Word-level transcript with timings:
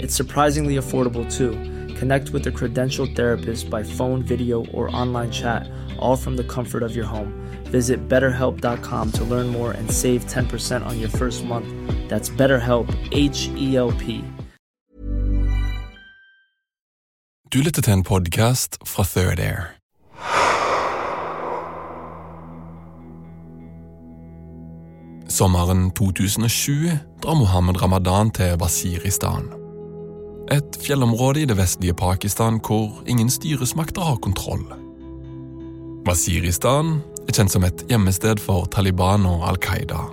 It's 0.00 0.14
surprisingly 0.14 0.76
affordable 0.76 1.26
too. 1.30 1.52
Connect 1.98 2.30
with 2.30 2.46
a 2.46 2.52
credentialed 2.52 3.16
therapist 3.16 3.70
by 3.70 3.82
phone, 3.82 4.22
video, 4.22 4.64
or 4.66 4.88
online 4.94 5.30
chat, 5.30 5.68
all 5.98 6.16
from 6.16 6.36
the 6.36 6.44
comfort 6.44 6.82
of 6.82 6.94
your 6.96 7.06
home. 7.06 7.32
Visit 7.64 8.08
betterhelp.com 8.08 9.12
to 9.12 9.24
learn 9.24 9.48
more 9.48 9.72
and 9.72 9.90
save 9.90 10.24
10% 10.26 10.86
on 10.86 11.00
your 11.00 11.10
first 11.10 11.44
month. 11.44 11.68
That's 12.08 12.30
BetterHelp, 12.30 12.88
H 13.12 13.48
E 13.56 13.76
L 13.76 13.92
P. 13.92 14.24
Du 17.52 17.62
lytter 17.62 17.82
til 17.82 17.92
en 17.92 18.04
podkast 18.04 18.76
fra 18.86 19.04
Third 19.04 19.38
Air. 19.38 19.78
Sommeren 25.28 25.90
2007 25.90 26.90
drar 27.22 27.34
Mohammed 27.34 27.82
Ramadan 27.82 28.30
til 28.30 28.56
Wasiristan. 28.60 29.57
Et 30.48 30.76
fjellområde 30.80 31.42
i 31.42 31.48
det 31.48 31.58
vestlige 31.58 31.96
Pakistan 31.98 32.56
hvor 32.64 33.02
ingen 33.06 33.28
styresmakter 33.30 34.00
har 34.00 34.20
kontroll. 34.24 34.64
Wasiristan 36.08 37.02
er 37.28 37.36
kjent 37.36 37.52
som 37.52 37.66
et 37.68 37.84
gjemmested 37.90 38.40
for 38.40 38.64
Taliban 38.72 39.26
og 39.28 39.44
Al 39.44 39.60
Qaida. 39.60 40.06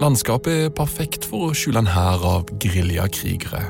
Landskapet 0.00 0.66
er 0.66 0.72
perfekt 0.76 1.28
for 1.28 1.50
å 1.50 1.56
skjule 1.56 1.82
en 1.82 1.90
hær 1.92 2.24
av 2.24 2.48
geriljakrigere. 2.62 3.62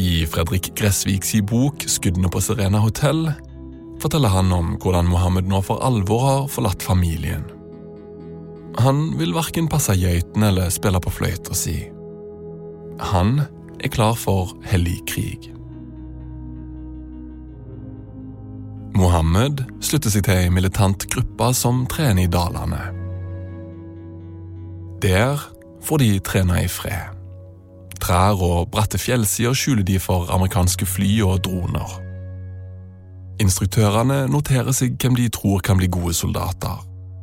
I 0.00 0.24
Fredrik 0.26 0.72
Gressviks 0.74 1.36
bok 1.44 1.84
'Skuddene 1.86 2.28
på 2.32 2.40
Serena 2.40 2.80
hotell' 2.80 3.32
forteller 4.00 4.28
han 4.28 4.52
om 4.52 4.76
hvordan 4.76 5.06
Mohammed 5.06 5.48
nå 5.48 5.60
for 5.62 5.84
alvor 5.84 6.20
har 6.20 6.48
forlatt 6.48 6.82
familien. 6.82 7.44
Han 8.78 9.18
vil 9.18 9.34
verken 9.34 9.68
passe 9.68 9.94
geitene 9.94 10.48
eller 10.48 10.70
spille 10.70 11.00
på 11.00 11.12
fløyta 11.12 11.54
si. 11.54 11.93
Han 13.00 13.40
er 13.80 13.88
klar 13.88 14.14
for 14.14 14.54
hellig 14.64 15.00
krig. 15.10 15.50
Mohammed 18.94 19.64
slutter 19.82 20.12
seg 20.14 20.26
til 20.26 20.44
ei 20.44 20.52
militant 20.54 21.08
gruppe 21.10 21.50
som 21.58 21.82
trener 21.90 22.24
i 22.24 22.30
dalene. 22.30 22.84
Der 25.02 25.42
får 25.84 26.00
de 26.00 26.12
trene 26.24 26.62
i 26.62 26.70
fred. 26.70 27.10
Trær 28.00 28.38
og 28.44 28.70
bratte 28.70 29.00
fjellsider 29.00 29.56
skjuler 29.56 29.84
de 29.86 29.98
for 29.98 30.30
amerikanske 30.32 30.86
fly 30.86 31.10
og 31.26 31.42
droner. 31.44 31.98
Instruktørene 33.42 34.24
noterer 34.30 34.74
seg 34.76 34.94
hvem 35.00 35.16
de 35.18 35.28
tror 35.34 35.62
kan 35.64 35.80
bli 35.80 35.88
gode 35.90 36.14
soldater, 36.14 36.78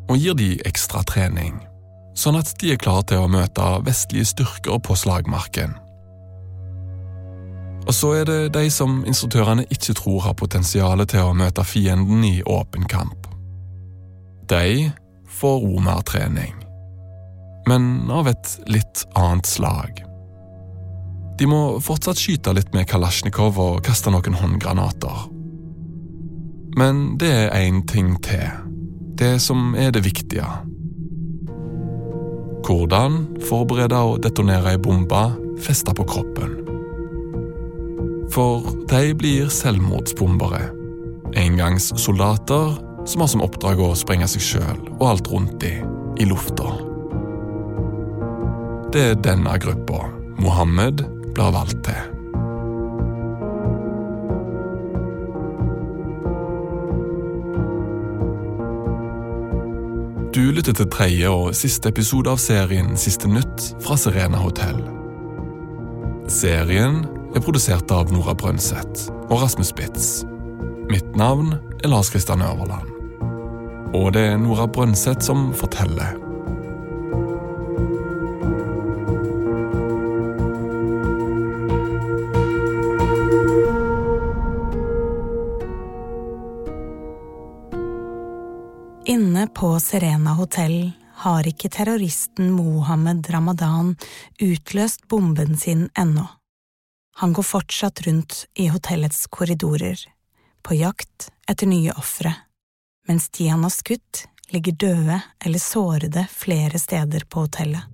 og 0.10 0.18
gir 0.20 0.36
de 0.36 0.58
ekstra 0.68 1.06
trening, 1.08 1.62
sånn 2.18 2.40
at 2.40 2.52
de 2.62 2.74
er 2.74 2.82
klare 2.82 3.06
til 3.12 3.24
å 3.24 3.32
møte 3.32 3.68
vestlige 3.86 4.32
styrker 4.34 4.82
på 4.84 4.98
slagmarken. 5.00 5.78
Og 7.88 7.96
så 7.98 8.12
er 8.20 8.28
det 8.30 8.54
de 8.54 8.68
som 8.70 9.02
instruktørene 9.10 9.66
ikke 9.74 9.96
tror 9.98 10.22
har 10.28 10.38
potensial 10.38 11.02
til 11.10 11.32
å 11.32 11.38
møte 11.38 11.66
fienden 11.66 12.24
i 12.28 12.38
åpen 12.46 12.86
kamp. 12.90 13.28
De 14.52 14.92
får 15.40 15.60
romertrening, 15.64 16.54
men 17.68 18.12
av 18.12 18.30
et 18.30 18.56
litt 18.70 19.06
annet 19.18 19.50
slag. 19.50 20.04
De 21.40 21.48
må 21.50 21.80
fortsatt 21.82 22.20
skyte 22.22 22.54
litt 22.54 22.74
med 22.76 22.90
kalasjnikov 22.92 23.58
og 23.58 23.80
kaste 23.86 24.12
noen 24.14 24.36
håndgranater. 24.38 25.24
Men 26.78 27.16
det 27.20 27.32
er 27.32 27.56
én 27.58 27.82
ting 27.90 28.14
til. 28.24 28.46
Det 29.18 29.40
som 29.42 29.74
er 29.76 29.90
det 29.96 30.04
viktige. 30.06 30.46
Hvordan 32.72 33.26
forberede 33.50 33.98
og 34.00 34.22
detonere 34.24 34.72
ei 34.72 34.80
bombe 34.80 35.24
festa 35.60 35.92
på 35.92 36.06
kroppen. 36.08 36.54
For 38.32 38.64
de 38.88 39.10
blir 39.20 39.50
selvmordsbombere. 39.52 40.70
Engangssoldater 41.36 42.78
som 43.06 43.24
har 43.24 43.32
som 43.34 43.44
oppdrag 43.44 43.82
å 43.84 43.92
sprenge 43.98 44.30
seg 44.32 44.46
sjøl 44.46 44.80
og 45.02 45.04
alt 45.10 45.28
rundt 45.34 45.58
de 45.64 45.74
i 46.22 46.30
lufta. 46.30 46.72
Det 48.96 49.04
er 49.10 49.22
denne 49.24 49.60
gruppa 49.60 50.06
Mohammed 50.40 51.04
blir 51.36 51.54
valgt 51.56 51.84
til. 51.88 52.11
Du 60.52 60.56
lytter 60.56 60.74
til 60.76 60.88
tredje 60.92 61.30
og 61.32 61.54
siste 61.56 61.88
episode 61.88 62.28
av 62.28 62.40
serien 62.44 62.90
Siste 63.00 63.30
nytt 63.32 63.70
fra 63.80 63.96
Serena 63.96 64.36
hotell. 64.42 64.82
Serien 66.28 66.98
er 67.32 67.40
produsert 67.46 67.94
av 67.96 68.12
Nora 68.12 68.34
Brøndseth 68.36 69.06
og 69.30 69.46
Rasmus 69.46 69.72
Spitz. 69.72 70.10
Mitt 70.92 71.16
navn 71.16 71.54
er 71.56 71.88
Lars 71.94 72.12
Kristian 72.12 72.44
Øverland. 72.44 72.92
Og 73.96 74.12
det 74.12 74.26
er 74.34 74.44
Nora 74.44 74.68
Brøndseth 74.68 75.24
som 75.24 75.54
forteller. 75.56 76.20
Inne 89.42 89.54
på 89.54 89.80
Serena 89.80 90.36
hotell 90.38 90.92
har 91.18 91.48
ikke 91.50 91.70
terroristen 91.74 92.52
Mohammed 92.54 93.26
Ramadan 93.34 93.96
utløst 94.38 95.08
bomben 95.10 95.58
sin 95.58 95.88
ennå. 95.98 96.28
Han 97.18 97.34
går 97.34 97.48
fortsatt 97.50 98.04
rundt 98.06 98.46
i 98.54 98.68
hotellets 98.70 99.26
korridorer, 99.34 99.98
på 100.62 100.78
jakt 100.78 101.32
etter 101.50 101.72
nye 101.74 101.90
ofre, 101.98 102.36
mens 103.10 103.32
de 103.34 103.50
han 103.50 103.66
har 103.66 103.74
skutt, 103.74 104.28
ligger 104.54 104.78
døde 104.78 105.20
eller 105.42 105.66
sårede 105.66 106.28
flere 106.30 106.78
steder 106.78 107.26
på 107.26 107.48
hotellet. 107.48 107.90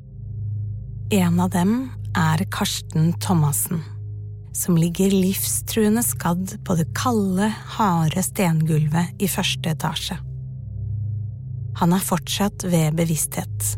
En 1.16 1.40
av 1.40 1.56
dem 1.56 1.78
er 2.12 2.44
Karsten 2.52 3.14
Thomassen, 3.24 3.86
som 4.52 4.76
ligger 4.76 5.16
livstruende 5.16 6.04
skadd 6.04 6.58
på 6.68 6.76
det 6.76 6.92
kalde, 6.92 7.54
harde 7.80 8.32
stengulvet 8.34 9.16
i 9.24 9.32
første 9.32 9.78
etasje. 9.78 10.26
Han 11.78 11.94
er 11.94 12.02
fortsatt 12.02 12.66
ved 12.66 12.96
bevissthet. 12.98 13.78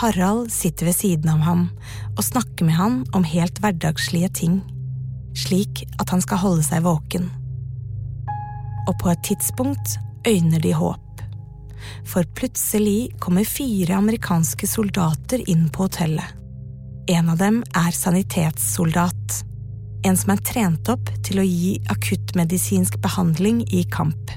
Harald 0.00 0.48
sitter 0.54 0.88
ved 0.88 0.96
siden 0.96 1.28
av 1.32 1.42
ham 1.44 1.66
og 2.14 2.24
snakker 2.24 2.64
med 2.64 2.78
han 2.78 3.02
om 3.16 3.26
helt 3.26 3.58
hverdagslige 3.60 4.30
ting, 4.38 4.60
slik 5.36 5.84
at 6.00 6.12
han 6.14 6.22
skal 6.24 6.40
holde 6.40 6.64
seg 6.64 6.86
våken. 6.86 7.28
Og 8.88 8.96
på 9.02 9.10
et 9.12 9.24
tidspunkt 9.26 9.98
øyner 10.28 10.62
de 10.62 10.72
håp, 10.76 11.24
for 12.08 12.24
plutselig 12.38 13.10
kommer 13.20 13.44
fire 13.44 13.98
amerikanske 13.98 14.68
soldater 14.68 15.42
inn 15.50 15.68
på 15.74 15.88
hotellet. 15.88 16.36
En 17.10 17.32
av 17.32 17.40
dem 17.40 17.60
er 17.76 17.92
sanitetssoldat, 17.96 19.40
en 20.06 20.16
som 20.16 20.32
er 20.32 20.44
trent 20.46 20.88
opp 20.92 21.10
til 21.26 21.42
å 21.42 21.44
gi 21.44 21.74
akuttmedisinsk 21.92 23.00
behandling 23.04 23.64
i 23.68 23.82
kamp. 23.92 24.32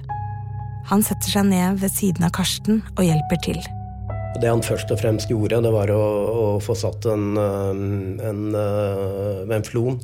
Han 0.91 1.03
setter 1.05 1.31
seg 1.31 1.47
ned 1.49 1.79
ved 1.81 1.93
siden 1.93 2.25
av 2.27 2.33
Karsten 2.35 2.81
og 2.97 3.03
hjelper 3.05 3.39
til. 3.45 3.59
Det 4.41 4.49
han 4.49 4.63
først 4.65 4.89
og 4.91 4.99
fremst 4.99 5.29
gjorde, 5.31 5.61
det 5.63 5.71
var 5.73 5.91
å, 5.93 6.03
å 6.33 6.45
få 6.63 6.75
satt 6.75 7.05
en, 7.11 7.37
en, 7.37 8.47
en 8.57 9.67
flon. 9.67 10.01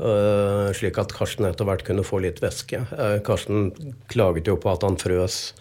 Uh, 0.00 0.72
slik 0.72 0.96
at 0.98 1.12
Karsten 1.12 1.44
etter 1.44 1.68
hvert 1.68 1.84
kunne 1.84 2.04
få 2.06 2.22
litt 2.24 2.40
væske. 2.42 2.80
Uh, 2.96 3.18
Karsten 3.24 3.68
klaget 4.10 4.48
jo 4.48 4.56
på 4.58 4.72
at 4.72 4.86
han 4.86 4.96
frøs. 4.98 5.52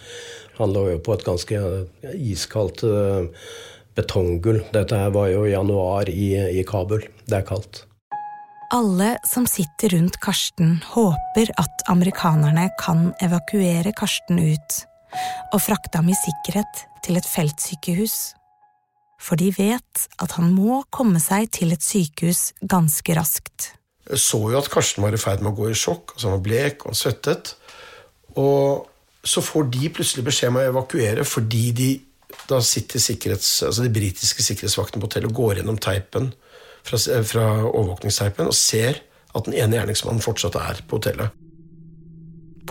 Han 0.58 0.72
lå 0.72 0.88
jo 0.94 1.02
på 1.04 1.18
et 1.18 1.26
ganske 1.28 1.60
iskaldt 2.16 2.86
uh, 2.88 3.28
betonggulv. 4.00 4.64
Dette 4.74 4.98
her 5.04 5.12
var 5.14 5.30
jo 5.34 5.44
januar 5.52 6.10
i, 6.10 6.32
i 6.62 6.64
Kabul. 6.68 7.04
Det 7.28 7.42
er 7.42 7.48
kaldt. 7.52 7.84
Alle 8.72 9.18
som 9.28 9.44
sitter 9.48 9.90
rundt 9.90 10.16
Karsten, 10.24 10.78
håper 10.94 11.50
at 11.60 11.82
amerikanerne 11.92 12.70
kan 12.80 13.10
evakuere 13.20 13.92
Karsten 13.92 14.40
ut 14.40 14.78
og 15.52 15.60
frakte 15.60 16.00
ham 16.00 16.08
i 16.08 16.16
sikkerhet 16.16 16.86
til 17.04 17.20
et 17.20 17.28
feltsykehus. 17.28 18.36
for 19.22 19.38
de 19.38 19.52
vet 19.54 20.08
at 20.18 20.32
han 20.34 20.54
må 20.56 20.80
komme 20.90 21.20
seg 21.22 21.52
til 21.54 21.76
et 21.76 21.84
sykehus 21.86 22.54
ganske 22.66 23.14
raskt. 23.14 23.68
Jeg 24.10 24.18
så 24.18 24.40
jo 24.50 24.58
at 24.58 24.70
Karsten 24.72 25.04
var 25.04 25.14
i 25.14 25.20
ferd 25.22 25.44
med 25.44 25.52
å 25.52 25.60
gå 25.60 25.68
i 25.70 25.78
sjokk, 25.78 26.16
altså 26.16 26.32
han 26.32 26.40
var 26.40 26.46
blek 26.48 26.88
og 26.90 26.96
svettet. 26.98 27.54
Og 28.34 28.88
så 29.22 29.44
får 29.46 29.68
de 29.76 29.92
plutselig 29.94 30.26
beskjed 30.26 30.50
om 30.50 30.58
å 30.58 30.66
evakuere 30.72 31.28
fordi 31.28 31.66
de 31.78 31.92
da 32.50 32.58
sitter 32.66 33.36
altså 33.36 33.84
de 33.84 33.94
britiske 33.94 34.42
sikkerhetsvaktene 34.42 35.04
på 35.04 35.12
hotellet 35.12 35.30
og 35.30 35.38
går 35.38 35.60
gjennom 35.60 35.78
teipen 35.78 36.32
fra, 36.88 36.98
fra 37.24 37.48
overvåkningsteipen 37.70 38.50
og 38.50 38.58
ser 38.58 39.02
at 39.32 39.48
den 39.48 39.56
ene 39.56 39.78
gjerningsmannen 39.78 40.24
fortsatt 40.24 40.58
er 40.60 40.82
på 40.88 41.00
hotellet. 41.00 41.32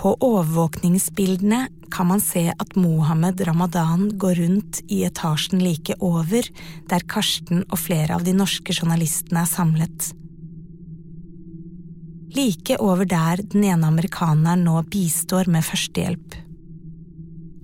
På 0.00 0.14
overvåkningsbildene 0.24 1.66
kan 1.92 2.08
man 2.08 2.22
se 2.24 2.46
at 2.52 2.76
Mohammed 2.78 3.40
Ramadan 3.46 4.06
går 4.18 4.38
rundt 4.38 4.80
i 4.88 5.02
etasjen 5.04 5.60
like 5.60 5.96
over, 6.00 6.46
der 6.88 7.04
Karsten 7.10 7.64
og 7.66 7.82
flere 7.82 8.16
av 8.16 8.24
de 8.24 8.32
norske 8.36 8.72
journalistene 8.72 9.42
er 9.42 9.50
samlet. 9.50 10.12
Like 12.30 12.78
over 12.78 13.08
der 13.10 13.42
den 13.42 13.66
ene 13.66 13.90
amerikaneren 13.90 14.62
nå 14.64 14.78
bistår 14.88 15.50
med 15.50 15.66
førstehjelp. 15.66 16.38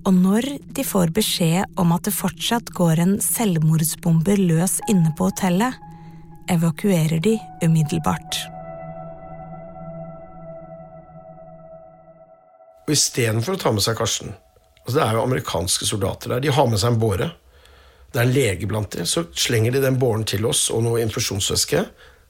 Og 0.07 0.13
når 0.15 0.45
de 0.75 0.83
får 0.87 1.11
beskjed 1.15 1.79
om 1.79 1.93
at 1.95 2.05
det 2.07 2.15
fortsatt 2.15 2.69
går 2.75 3.01
en 3.03 3.17
selvmordsbomber 3.23 4.39
løs 4.39 4.77
inne 4.91 5.09
på 5.17 5.31
hotellet, 5.31 5.75
evakuerer 6.51 7.19
de 7.23 7.37
umiddelbart. 7.63 8.39
Og 12.87 12.93
istedenfor 12.95 13.57
å 13.57 13.61
ta 13.61 13.73
med 13.75 13.83
seg 13.83 13.97
Karsten 13.99 14.31
altså 14.87 15.01
Det 15.01 15.03
er 15.03 15.17
jo 15.17 15.23
amerikanske 15.25 15.85
soldater 15.85 16.31
der. 16.31 16.45
De 16.45 16.53
har 16.55 16.67
med 16.71 16.79
seg 16.79 16.93
en 16.93 17.01
båre. 17.01 17.25
Det 18.13 18.21
er 18.21 18.23
en 18.23 18.31
lege 18.31 18.69
blant 18.71 18.93
dem. 18.95 19.03
Så 19.05 19.25
slenger 19.35 19.75
de 19.75 19.81
den 19.83 19.99
båren 19.99 20.23
til 20.23 20.47
oss 20.47 20.69
og 20.71 20.85
noe 20.85 21.01
infusjonsvæske, 21.03 21.81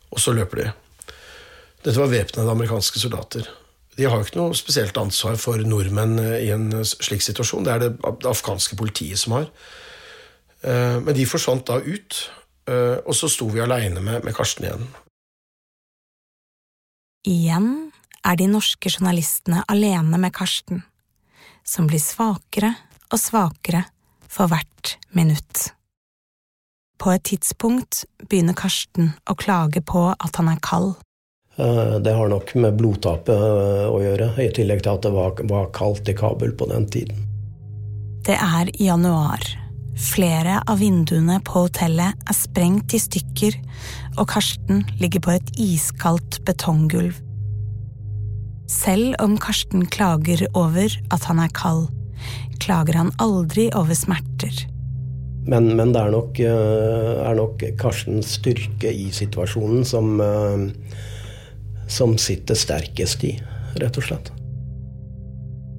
og 0.10 0.24
så 0.24 0.34
løper 0.34 0.64
de. 0.64 0.72
Dette 1.86 2.00
var 2.02 2.10
væpnede 2.10 2.50
amerikanske 2.52 3.00
soldater. 3.04 3.46
De 3.98 4.06
har 4.06 4.18
jo 4.18 4.26
ikke 4.26 4.40
noe 4.40 4.58
spesielt 4.58 4.98
ansvar 4.98 5.38
for 5.42 5.62
nordmenn 5.66 6.18
eh, 6.22 6.48
i 6.48 6.50
en 6.54 6.70
slik 6.86 7.24
situasjon. 7.26 7.66
Det 7.66 7.74
er 7.74 7.86
det, 7.86 7.92
afghanske 8.30 8.78
politiet 8.78 9.22
som 9.22 9.38
har. 9.38 9.48
Eh, 10.62 10.98
men 11.02 11.14
de 11.18 11.26
forsvant 11.30 11.66
da 11.70 11.80
ut, 11.82 12.20
eh, 12.20 12.47
og 12.68 13.14
så 13.16 13.30
sto 13.32 13.48
vi 13.48 13.62
aleine 13.64 14.02
med, 14.04 14.26
med 14.28 14.36
Karsten 14.36 14.66
igjen. 14.68 14.88
Igjen 17.28 17.70
er 18.28 18.36
de 18.40 18.48
norske 18.52 18.92
journalistene 18.92 19.64
alene 19.72 20.20
med 20.20 20.36
Karsten, 20.36 20.84
som 21.64 21.88
blir 21.88 22.04
svakere 22.04 22.74
og 23.12 23.20
svakere 23.22 23.86
for 24.28 24.52
hvert 24.52 24.98
minutt. 25.16 25.72
På 26.98 27.14
et 27.14 27.24
tidspunkt 27.30 28.06
begynner 28.26 28.58
Karsten 28.58 29.12
å 29.30 29.36
klage 29.38 29.84
på 29.86 30.10
at 30.14 30.40
han 30.40 30.50
er 30.52 30.64
kald. 30.66 30.96
Eh, 31.58 31.98
det 32.02 32.14
har 32.14 32.30
nok 32.30 32.54
med 32.58 32.78
blodtapet 32.78 33.36
eh, 33.36 33.86
å 33.90 34.02
gjøre, 34.02 34.32
i 34.42 34.50
tillegg 34.54 34.84
til 34.84 34.94
at 34.98 35.06
det 35.06 35.14
var, 35.14 35.38
var 35.50 35.72
kaldt 35.76 36.10
i 36.10 36.18
Kabul 36.18 36.56
på 36.58 36.70
den 36.72 36.90
tiden. 36.90 37.24
Det 38.28 38.36
er 38.36 38.72
januar. 38.82 39.46
Flere 39.98 40.60
av 40.70 40.78
vinduene 40.78 41.40
på 41.42 41.64
hotellet 41.64 42.30
er 42.30 42.36
sprengt 42.38 42.94
i 42.94 43.00
stykker, 43.02 43.56
og 44.22 44.28
Karsten 44.30 44.84
ligger 45.02 45.24
på 45.26 45.34
et 45.34 45.50
iskaldt 45.58 46.38
betonggulv. 46.46 47.18
Selv 48.70 49.16
om 49.24 49.38
Karsten 49.42 49.88
klager 49.90 50.44
over 50.54 50.94
at 51.14 51.26
han 51.26 51.42
er 51.42 51.50
kald, 51.56 51.88
klager 52.62 53.00
han 53.00 53.10
aldri 53.24 53.72
over 53.74 53.98
smerter. 53.98 54.68
Men, 55.48 55.72
men 55.80 55.96
det 55.96 56.04
er 56.04 56.14
nok, 56.14 56.40
eh, 56.46 57.12
er 57.24 57.38
nok, 57.40 57.64
Karstens 57.80 58.36
styrke 58.38 58.92
i 58.92 59.10
situasjonen 59.16 59.86
som, 59.88 60.20
eh, 60.22 60.68
som 61.90 62.18
sitter 62.22 62.60
sterkest 62.60 63.24
i, 63.26 63.38
rett 63.82 63.98
og 63.98 64.12
slett. 64.12 64.37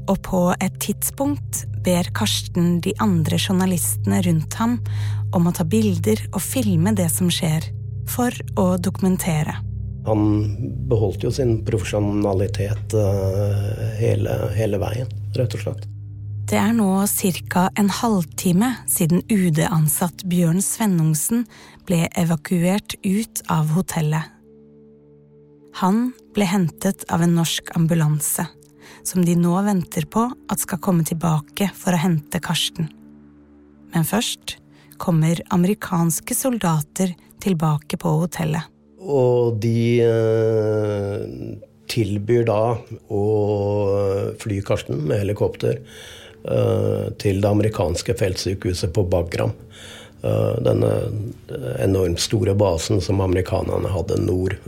Og 0.08 0.20
på 0.24 0.42
et 0.56 0.76
tidspunkt 0.80 1.66
ber 1.84 2.08
Karsten 2.16 2.78
de 2.84 2.94
andre 3.02 3.36
journalistene 3.36 4.22
rundt 4.24 4.56
ham 4.60 4.78
om 5.36 5.48
å 5.48 5.54
ta 5.54 5.66
bilder 5.68 6.22
og 6.32 6.40
filme 6.42 6.94
det 6.96 7.10
som 7.12 7.28
skjer, 7.32 7.66
for 8.08 8.32
å 8.56 8.70
dokumentere. 8.80 9.58
Han 10.08 10.24
beholdt 10.88 11.26
jo 11.26 11.32
sin 11.34 11.58
profesjonalitet 11.66 12.96
uh, 12.96 13.84
hele, 14.00 14.38
hele, 14.56 14.80
veien, 14.80 15.10
rett 15.36 15.56
og 15.58 15.64
slett. 15.66 15.84
Det 16.48 16.56
er 16.56 16.72
nå 16.72 17.04
ca. 17.52 17.66
en 17.76 17.90
halvtime 17.92 18.70
siden 18.88 19.20
UD-ansatt 19.28 20.24
Bjørn 20.30 20.62
Svennungsen 20.64 21.44
ble 21.84 22.06
evakuert 22.16 22.96
ut 23.04 23.42
av 23.52 23.74
hotellet. 23.76 24.32
Han 25.82 26.08
ble 26.32 26.48
hentet 26.48 27.04
av 27.12 27.20
en 27.22 27.36
norsk 27.36 27.68
ambulanse, 27.76 28.46
som 29.06 29.24
de 29.24 29.34
nå 29.38 29.54
venter 29.66 30.06
på 30.10 30.26
at 30.50 30.62
skal 30.62 30.80
komme 30.82 31.06
tilbake 31.06 31.70
for 31.76 31.96
å 31.96 32.00
hente 32.02 32.40
Karsten. 32.44 32.90
Men 33.94 34.04
først 34.04 34.58
kommer 34.98 35.40
amerikanske 35.54 36.34
soldater 36.34 37.14
tilbake 37.42 37.98
på 38.00 38.14
hotellet. 38.24 38.66
Og 38.98 39.56
de 39.62 40.02
eh, 40.02 41.24
tilbyr 41.88 42.44
da 42.48 42.62
å 43.14 43.24
fly 44.42 44.58
Karsten 44.66 45.04
med 45.08 45.22
helikopter 45.22 45.78
eh, 45.78 47.06
til 47.22 47.40
det 47.40 47.48
amerikanske 47.48 48.16
feltsykehuset 48.18 48.92
på 48.94 49.06
Bagram. 49.08 49.54
Eh, 50.20 50.54
denne 50.66 50.92
enormt 51.78 52.20
store 52.20 52.56
basen 52.58 53.00
som 53.04 53.22
amerikanerne 53.24 53.94
hadde 53.94 54.20
nord 54.26 54.58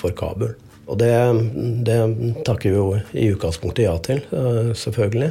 for 0.00 0.16
Kabul. 0.16 0.56
Og 0.86 0.98
det, 1.00 1.12
det 1.86 1.98
takker 2.44 2.70
vi 2.70 2.76
jo 2.76 2.88
i 3.12 3.30
utgangspunktet 3.32 3.86
ja 3.86 3.94
til, 4.04 4.20
selvfølgelig. 4.76 5.30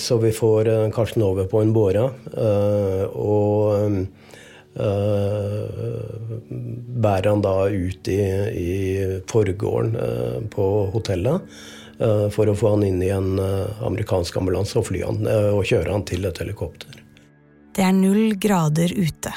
Så 0.00 0.16
vi 0.22 0.32
får 0.32 0.70
Karsten 0.96 1.24
over 1.24 1.48
på 1.50 1.60
en 1.60 1.72
båre. 1.76 2.04
Og 3.16 4.06
bærer 7.06 7.30
han 7.30 7.44
da 7.44 7.56
ut 7.68 8.08
i, 8.12 8.20
i 8.52 8.74
forgården 9.28 10.48
på 10.52 10.68
hotellet 10.92 11.58
for 12.32 12.48
å 12.48 12.56
få 12.56 12.74
han 12.74 12.84
inn 12.84 13.00
i 13.04 13.12
en 13.12 13.40
amerikansk 13.40 14.36
ambulanse 14.36 14.76
og 14.80 14.88
fly 14.90 15.00
han 15.04 15.24
og 15.26 15.64
kjøre 15.64 15.92
han 15.92 16.04
til 16.08 16.28
et 16.28 16.40
helikopter. 16.44 17.02
Det 17.76 17.84
er 17.84 17.92
null 17.96 18.36
grader 18.40 18.92
ute. 18.96 19.32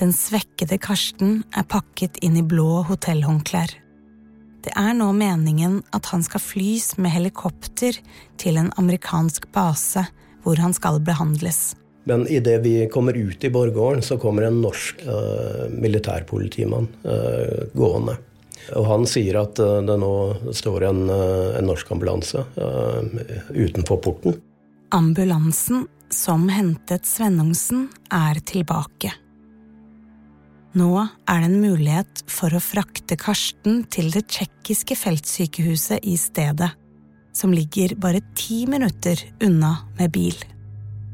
Den 0.00 0.10
svekkede 0.12 0.78
Karsten 0.82 1.42
er 1.54 1.66
pakket 1.70 2.18
inn 2.24 2.36
i 2.40 2.42
blå 2.42 2.82
hotellhåndklær. 2.88 3.76
Det 4.64 4.72
er 4.80 4.92
nå 4.96 5.10
meningen 5.14 5.82
at 5.94 6.08
han 6.10 6.24
skal 6.24 6.42
flys 6.42 6.94
med 6.96 7.12
helikopter 7.14 8.00
til 8.40 8.58
en 8.58 8.72
amerikansk 8.80 9.50
base 9.54 10.06
hvor 10.44 10.58
han 10.60 10.74
skal 10.76 10.98
behandles. 11.04 11.74
Men 12.08 12.26
idet 12.28 12.58
vi 12.64 12.74
kommer 12.92 13.16
ut 13.16 13.44
i 13.44 13.50
borggården, 13.52 14.02
så 14.02 14.18
kommer 14.20 14.48
en 14.48 14.60
norsk 14.64 15.04
uh, 15.06 15.70
militærpolitimann 15.72 16.88
uh, 17.04 17.64
gående. 17.72 18.18
Og 18.76 18.88
han 18.88 19.06
sier 19.08 19.38
at 19.40 19.60
uh, 19.60 19.78
det 19.84 19.96
nå 20.00 20.12
står 20.52 20.88
en, 20.90 21.02
en 21.08 21.68
norsk 21.68 21.94
ambulanse 21.94 22.44
utenfor 23.54 24.02
porten. 24.04 24.36
Ambulansen 24.92 25.86
som 26.14 26.48
hentet 26.48 27.06
Svennungsen, 27.06 27.88
er 28.10 28.38
tilbake. 28.46 29.12
Nå 30.74 30.90
er 31.30 31.38
det 31.38 31.46
en 31.46 31.60
mulighet 31.62 32.24
for 32.26 32.50
å 32.50 32.58
frakte 32.58 33.14
Karsten 33.14 33.84
til 33.94 34.08
det 34.10 34.24
tsjekkiske 34.32 34.96
feltsykehuset 34.98 36.02
i 36.02 36.16
stedet, 36.18 36.72
som 37.30 37.54
ligger 37.54 37.94
bare 38.02 38.24
ti 38.34 38.64
minutter 38.66 39.20
unna 39.46 39.76
med 40.00 40.10
bil. 40.16 40.34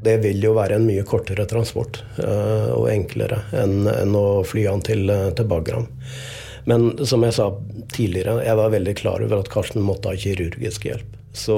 Det 0.01 0.15
vil 0.23 0.41
jo 0.41 0.55
være 0.57 0.79
en 0.79 0.87
mye 0.87 1.05
kortere 1.05 1.45
transport 1.45 1.99
uh, 2.17 2.73
og 2.73 2.87
enklere 2.89 3.43
enn, 3.53 3.85
å 4.17 4.41
fly 4.41 4.65
han 4.65 4.81
til, 4.81 5.05
eh, 5.13 5.27
til, 5.37 5.45
Bagram. 5.45 5.85
Men 6.65 7.05
som 7.05 7.21
jeg 7.21 7.37
sa 7.37 7.51
tidligere, 7.93 8.39
jeg 8.41 8.57
var 8.57 8.73
veldig 8.73 8.97
klar 8.97 9.21
over 9.21 9.43
at 9.43 9.53
Karsten 9.53 9.85
måtte 9.85 10.09
ha 10.09 10.17
kirurgisk 10.17 10.89
hjelp. 10.89 11.19
Så 11.37 11.55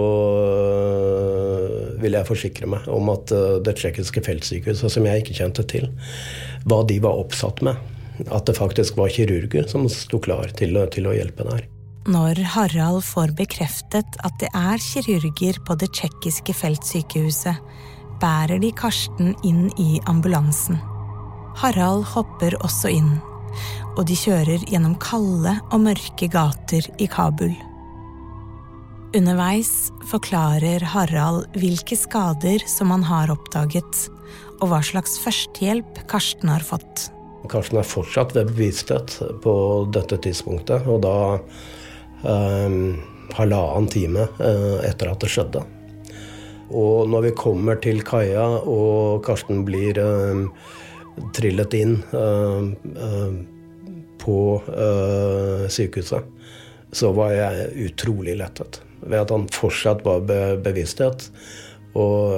ville 2.03 2.19
jeg 2.19 2.27
forsikre 2.27 2.67
meg 2.69 2.86
om 2.91 3.07
at 3.10 3.31
det 3.65 3.74
tsjekkiske 3.79 4.22
feltsykehuset, 4.27 4.91
som 4.91 5.07
jeg 5.07 5.24
ikke 5.24 5.39
kjente 5.39 5.65
til, 5.72 5.88
hva 6.67 6.83
de 6.88 7.00
var 7.03 7.17
oppsatt 7.24 7.63
med. 7.65 7.79
At 8.29 8.46
det 8.48 8.58
faktisk 8.58 8.98
var 9.00 9.13
kirurger 9.13 9.67
som 9.70 9.88
sto 9.89 10.20
klar 10.22 10.51
til, 10.58 10.77
til 10.93 11.10
å 11.10 11.15
hjelpe 11.15 11.46
der. 11.48 11.65
Når 12.03 12.41
Harald 12.51 13.03
får 13.08 13.32
bekreftet 13.38 14.17
at 14.27 14.39
det 14.41 14.50
er 14.51 14.82
kirurger 14.84 15.60
på 15.63 15.77
det 15.79 15.88
tsjekkiske 15.96 16.55
feltsykehuset, 16.60 17.62
bærer 18.20 18.60
de 18.60 18.72
Karsten 18.75 19.32
inn 19.48 19.70
i 19.79 20.01
ambulansen. 20.12 20.79
Harald 21.62 22.03
hopper 22.12 22.58
også 22.60 22.91
inn, 22.91 23.13
og 23.96 24.03
de 24.10 24.17
kjører 24.20 24.65
gjennom 24.67 24.98
kalde 25.00 25.55
og 25.70 25.86
mørke 25.86 26.27
gater 26.34 26.89
i 27.00 27.08
Kabul. 27.08 27.53
Underveis 29.13 29.91
forklarer 30.10 30.84
Harald 30.89 31.46
hvilke 31.55 31.96
skader 31.96 32.63
som 32.67 32.91
han 32.91 33.05
har 33.05 33.32
oppdaget, 33.32 34.08
og 34.60 34.72
hva 34.72 34.79
slags 34.84 35.20
førstehjelp 35.22 36.03
Karsten 36.10 36.50
har 36.50 36.65
fått. 36.65 37.12
Karsten 37.51 37.79
er 37.81 37.88
fortsatt 37.88 38.35
ved 38.35 38.51
bevissthet 38.51 39.17
på 39.43 39.53
dette 39.93 40.19
tidspunktet, 40.23 40.88
og 40.88 41.01
da 41.03 41.15
eh, 42.23 42.77
halvannen 43.38 43.89
time 43.91 44.27
eh, 44.39 44.77
etter 44.89 45.12
at 45.12 45.23
det 45.23 45.31
skjedde. 45.33 45.63
Og 46.73 47.09
når 47.12 47.27
vi 47.27 47.33
kommer 47.38 47.81
til 47.83 48.01
kaia 48.07 48.45
og 48.63 49.23
Karsten 49.25 49.65
blir 49.67 50.00
eh, 50.01 50.45
trillet 51.35 51.75
inn 51.81 52.00
eh 52.13 53.50
på 54.23 54.62
eh, 54.67 55.69
sykehuset, 55.69 56.23
så 56.91 57.12
var 57.12 57.33
jeg 57.35 57.69
utrolig 57.89 58.38
lettet 58.39 58.79
ved 59.03 59.19
at 59.19 59.33
han 59.33 59.50
fortsatt 59.51 60.03
var 60.05 60.23
be 60.23 60.39
bevissthet. 60.63 61.27
Og, 61.93 62.33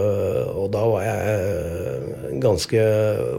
og, 0.52 0.68
da 0.74 0.82
var 0.92 1.06
jeg 1.06 2.40
ganske 2.44 2.82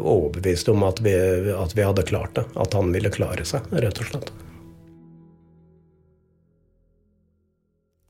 overbevist 0.00 0.70
om 0.72 0.86
at 0.88 1.02
vi, 1.04 1.12
at 1.52 1.76
vi 1.76 1.84
hadde 1.84 2.06
klart 2.08 2.34
det. 2.38 2.46
At 2.56 2.76
han 2.76 2.92
ville 2.94 3.12
klare 3.12 3.44
seg, 3.44 3.68
rett 3.76 4.00
og 4.00 4.10
slett. 4.10 4.32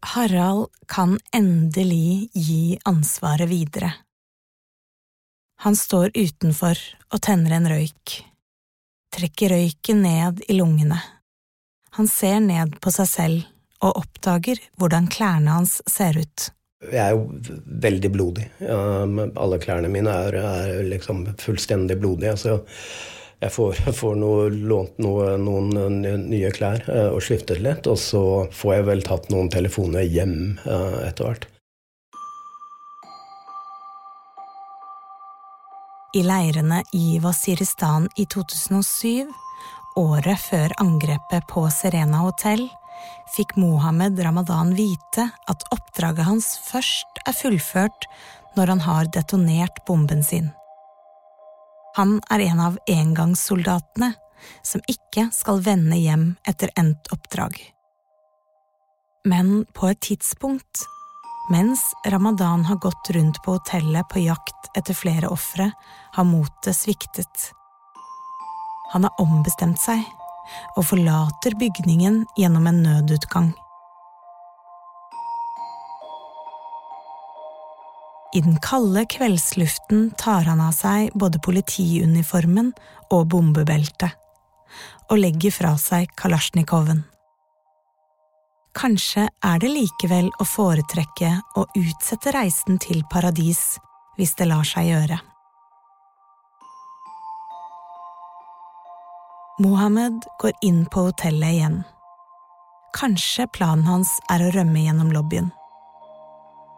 Harald 0.06 0.68
kan 0.86 1.16
endelig 1.34 2.30
gi 2.32 2.78
ansvaret 2.86 3.50
videre. 3.50 3.90
Han 5.66 5.76
står 5.76 6.12
utenfor 6.14 6.78
og 7.10 7.20
tenner 7.26 7.56
en 7.56 7.68
røyk, 7.72 8.14
trekker 9.16 9.50
røyken 9.56 10.04
ned 10.04 10.44
i 10.46 10.56
lungene. 10.60 11.00
Han 11.96 12.08
ser 12.08 12.38
ned 12.44 12.76
på 12.84 12.92
seg 12.94 13.08
selv 13.10 13.46
og 13.84 13.98
oppdager 14.02 14.60
hvordan 14.78 15.08
klærne 15.12 15.58
hans 15.58 15.80
ser 15.90 16.20
ut. 16.20 16.50
Jeg 16.84 17.00
er 17.00 17.14
jo 17.16 17.54
veldig 17.86 18.10
blodig. 18.12 18.46
alle 18.68 19.58
klærne 19.58 19.88
mine 19.88 20.12
er, 20.12 20.36
er 20.36 20.82
liksom 20.84 21.24
fullstendig 21.40 21.96
blodige. 22.02 22.36
Så 22.36 22.58
jeg 23.40 23.52
får, 23.52 23.80
får 24.00 24.16
noe, 24.20 24.48
lånt 24.50 24.98
noe, 25.02 25.34
noen 25.40 25.72
nye 26.28 26.52
klær 26.52 26.84
eh, 26.88 27.10
og 27.10 27.20
skiftet 27.24 27.60
litt. 27.64 27.88
Og 27.88 27.98
så 28.00 28.22
får 28.52 28.74
jeg 28.74 28.88
vel 28.90 29.04
tatt 29.06 29.28
noen 29.32 29.50
telefoner 29.52 30.04
hjem 30.04 30.56
eh, 30.64 30.98
etter 31.08 31.30
hvert. 31.30 31.48
I 36.16 36.22
leirene 36.24 36.80
i 36.96 37.18
Wasiristan 37.20 38.06
i 38.16 38.24
2007, 38.32 39.26
året 40.00 40.40
før 40.40 40.72
angrepet 40.80 41.44
på 41.50 41.66
Serena 41.72 42.22
hotell, 42.24 42.62
fikk 43.34 43.56
Mohammed 43.60 44.20
Ramadan 44.24 44.74
vite 44.78 45.28
at 45.50 45.64
oppdraget 45.74 46.28
hans 46.28 46.52
først 46.66 47.22
er 47.26 47.36
fullført 47.36 48.08
når 48.56 48.72
han 48.74 48.84
har 48.86 49.10
detonert 49.14 49.82
bomben 49.88 50.22
sin. 50.24 50.50
Han 51.96 52.18
er 52.30 52.44
en 52.44 52.60
av 52.60 52.76
engangssoldatene 52.90 54.12
som 54.66 54.82
ikke 54.90 55.30
skal 55.32 55.62
vende 55.64 55.96
hjem 55.96 56.26
etter 56.48 56.72
endt 56.76 57.08
oppdrag. 57.14 57.56
Men 59.26 59.64
på 59.74 59.88
et 59.90 60.00
tidspunkt, 60.04 60.84
mens 61.50 61.82
Ramadan 62.06 62.64
har 62.68 62.78
gått 62.84 63.10
rundt 63.16 63.40
på 63.42 63.56
hotellet 63.56 64.06
på 64.12 64.22
jakt 64.26 64.70
etter 64.78 64.94
flere 64.94 65.32
ofre, 65.32 65.70
har 66.12 66.28
motet 66.28 66.76
sviktet. 66.76 67.50
Han 68.92 69.08
har 69.08 69.20
ombestemt 69.22 69.80
seg 69.82 70.04
og 70.76 70.88
forlater 70.90 71.56
bygningen 71.58 72.24
gjennom 72.38 72.66
en 72.70 72.82
nødutgang. 72.84 73.52
I 78.36 78.40
den 78.44 78.58
kalde 78.60 79.06
kveldsluften 79.08 80.10
tar 80.20 80.44
han 80.50 80.60
av 80.60 80.74
seg 80.76 81.14
både 81.16 81.40
politiuniformen 81.40 82.72
og 83.14 83.28
bombebeltet, 83.32 84.10
og 85.08 85.22
legger 85.22 85.54
fra 85.54 85.76
seg 85.80 86.10
kalasjnikoven. 86.20 87.04
Kanskje 88.76 89.24
er 89.46 89.62
det 89.62 89.70
likevel 89.72 90.28
å 90.36 90.44
foretrekke 90.44 91.30
å 91.56 91.64
utsette 91.80 92.34
reisen 92.36 92.76
til 92.82 93.06
paradis 93.08 93.78
hvis 94.18 94.36
det 94.36 94.50
lar 94.50 94.68
seg 94.68 94.90
gjøre. 94.90 95.16
Mohammed 99.58 100.24
går 100.38 100.52
inn 100.60 100.82
på 100.92 101.06
hotellet 101.06 101.54
igjen. 101.54 101.76
Kanskje 102.92 103.46
planen 103.56 103.86
hans 103.88 104.10
er 104.28 104.42
å 104.44 104.50
rømme 104.52 104.82
gjennom 104.84 105.14
lobbyen. 105.14 105.46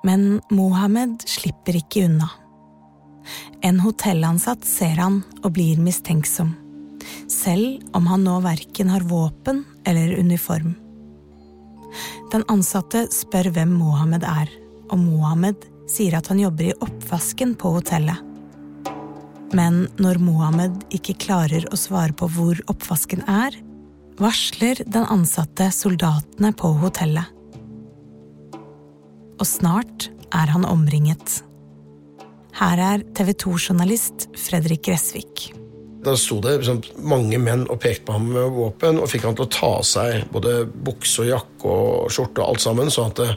Men 0.06 0.38
Mohammed 0.54 1.25
slipper 1.26 1.75
ikke 1.80 2.04
unna. 2.06 2.28
En 3.66 3.80
hotellansatt 3.82 4.62
ser 4.62 4.94
han 5.02 5.25
og 5.40 5.56
blir 5.56 5.82
mistenksom, 5.82 6.54
selv 7.26 7.82
om 7.99 8.06
han 8.06 8.23
nå 8.23 8.37
verken 8.47 8.94
har 8.94 9.08
våpen 9.11 9.64
eller 9.82 10.14
uniform. 10.14 10.76
Den 12.30 12.47
ansatte 12.47 13.08
spør 13.11 13.50
hvem 13.58 13.75
Mohammed 13.75 14.23
er, 14.23 14.54
og 14.87 15.02
Mohammed 15.02 15.66
sier 15.90 16.14
at 16.20 16.30
han 16.30 16.47
jobber 16.47 16.70
i 16.70 16.78
oppvasken 16.78 17.58
på 17.58 17.75
hotellet. 17.80 18.27
Men 19.57 19.87
når 19.97 20.21
Mohammed 20.21 20.83
ikke 20.93 21.17
klarer 21.25 21.64
å 21.73 21.78
svare 21.78 22.12
på 22.17 22.28
hvor 22.35 22.59
oppvasken 22.69 23.25
er, 23.31 23.57
varsler 24.19 24.83
den 24.85 25.07
ansatte 25.09 25.71
soldatene 25.73 26.52
på 26.59 26.73
hotellet. 26.83 27.35
Og 29.38 29.47
snart 29.47 30.09
er 30.35 30.50
han 30.52 30.67
omringet. 30.69 31.38
Her 32.59 32.81
er 32.83 33.05
TV 33.14 33.33
2-journalist 33.38 34.26
Fredrik 34.37 34.83
Gressvik. 34.88 35.52
Da 36.05 36.14
sto 36.19 36.38
det 36.43 36.59
liksom, 36.61 36.83
mange 37.07 37.38
menn 37.43 37.64
og 37.71 37.81
pekte 37.83 38.07
på 38.09 38.17
ham 38.19 38.28
med 38.35 38.52
våpen 38.55 39.00
og 39.02 39.09
fikk 39.11 39.28
han 39.28 39.38
til 39.38 39.47
å 39.47 39.52
ta 39.55 39.71
av 39.78 39.87
seg 39.87 40.28
både 40.35 40.61
bukse 40.67 41.25
og 41.25 41.31
jakke 41.33 41.73
og 41.73 42.12
skjorte 42.14 42.43
og 42.43 42.52
alt 42.52 42.64
sammen. 42.64 42.90
sånn 42.90 43.12
at 43.12 43.23
det 43.23 43.31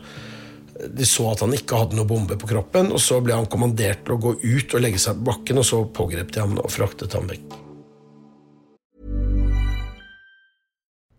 de 0.88 1.06
så 1.06 1.32
at 1.32 1.44
han 1.46 1.54
ikke 1.56 1.80
hadde 1.84 1.98
noe 1.98 2.10
bombe 2.10 2.38
på 2.40 2.50
kroppen, 2.50 2.92
og 2.92 3.02
så 3.02 3.20
ble 3.24 3.36
han 3.38 3.50
kommandert 3.52 4.06
til 4.06 4.16
å 4.16 4.22
gå 4.22 4.36
ut 4.42 4.76
og 4.76 4.84
legge 4.84 5.02
seg 5.02 5.20
på 5.20 5.28
bakken, 5.32 5.62
og 5.62 5.68
så 5.68 5.84
pågrep 5.86 6.34
de 6.34 6.42
ham 6.44 6.58
og 6.62 6.72
fraktet 6.74 7.18
ham 7.18 7.30
vekk. 7.32 7.60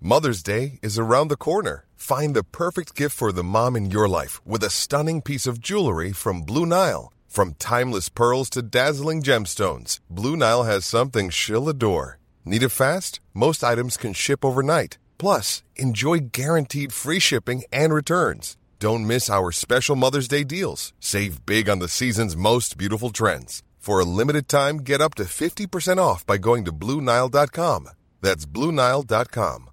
Mother's 0.03 0.43
Day 0.43 0.81
is 0.83 0.99
around 0.99 1.29
the 1.29 1.37
corner. 1.37 1.85
Find 1.95 2.35
the 2.35 2.43
perfect 2.43 2.97
gift 2.97 3.15
for 3.15 3.31
the 3.31 3.45
mom 3.45 3.77
in 3.77 3.89
your 3.93 4.09
life 4.09 4.45
with 4.45 4.65
a 4.65 4.71
stunning 4.71 5.23
piece 5.23 5.47
of 5.47 5.61
jewelry 5.61 6.11
from 6.11 6.43
Blue 6.43 6.67
Nile. 6.67 7.13
From 7.29 7.55
timeless 7.55 8.09
pearls 8.09 8.51
to 8.51 8.63
dazzling 8.63 9.23
gemstones, 9.23 10.01
Blue 10.11 10.37
Nile 10.37 10.65
has 10.65 10.85
something 10.85 11.31
she'll 11.31 11.69
adore. 11.69 12.19
Need 12.45 12.65
it 12.65 12.71
fast? 12.71 13.21
Most 13.33 13.63
items 13.63 13.97
can 13.97 14.13
ship 14.13 14.45
overnight. 14.45 14.99
Plus, 15.19 15.63
enjoy 15.77 16.19
guaranteed 16.33 16.93
free 16.93 17.21
shipping 17.21 17.63
and 17.73 17.95
returns. 17.95 18.57
Don't 18.83 19.07
miss 19.07 19.31
our 19.31 19.53
special 19.53 19.95
Mother's 19.95 20.27
Day 20.27 20.43
deals. 20.43 20.93
Save 20.99 21.47
big 21.47 21.69
on 21.69 21.79
the 21.79 21.87
season's 21.87 22.35
most 22.35 22.77
beautiful 22.77 23.11
trends. 23.11 23.63
For 23.79 24.01
a 24.01 24.05
limited 24.05 24.49
time, 24.49 24.79
get 24.79 25.01
up 25.01 25.15
to 25.19 25.23
50% 25.23 25.99
off 25.99 26.27
by 26.27 26.37
going 26.37 26.65
to 26.65 26.73
Bluenile.com. 26.73 27.91
That's 28.21 28.45
Bluenile.com. 28.45 29.71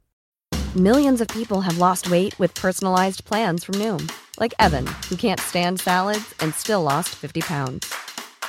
Millions 0.76 1.22
of 1.22 1.28
people 1.28 1.62
have 1.62 1.80
lost 1.80 2.12
weight 2.12 2.38
with 2.38 2.54
personalized 2.54 3.26
plans 3.26 3.64
from 3.64 3.74
Noom, 3.82 4.12
like 4.40 4.54
Evan, 4.60 4.86
who 5.10 5.16
can't 5.16 5.40
stand 5.40 5.80
salads 5.80 6.36
and 6.42 6.54
still 6.54 6.84
lost 6.84 7.10
50 7.10 7.42
pounds. 7.42 7.92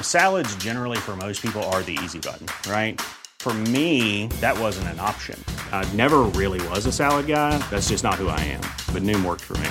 Salads, 0.02 0.54
generally, 0.56 0.98
for 0.98 1.16
most 1.16 1.40
people, 1.40 1.62
are 1.72 1.82
the 1.82 1.98
easy 2.04 2.18
button, 2.18 2.48
right? 2.70 3.00
For 3.38 3.54
me, 3.72 4.26
that 4.42 4.58
wasn't 4.58 4.88
an 4.88 5.00
option. 5.00 5.42
I 5.72 5.90
never 5.94 6.18
really 6.36 6.60
was 6.68 6.84
a 6.84 6.92
salad 6.92 7.26
guy. 7.26 7.56
That's 7.70 7.88
just 7.88 8.04
not 8.04 8.16
who 8.16 8.28
I 8.28 8.40
am. 8.40 8.60
But 8.92 9.02
Noom 9.02 9.24
worked 9.24 9.44
for 9.44 9.56
me. 9.56 9.70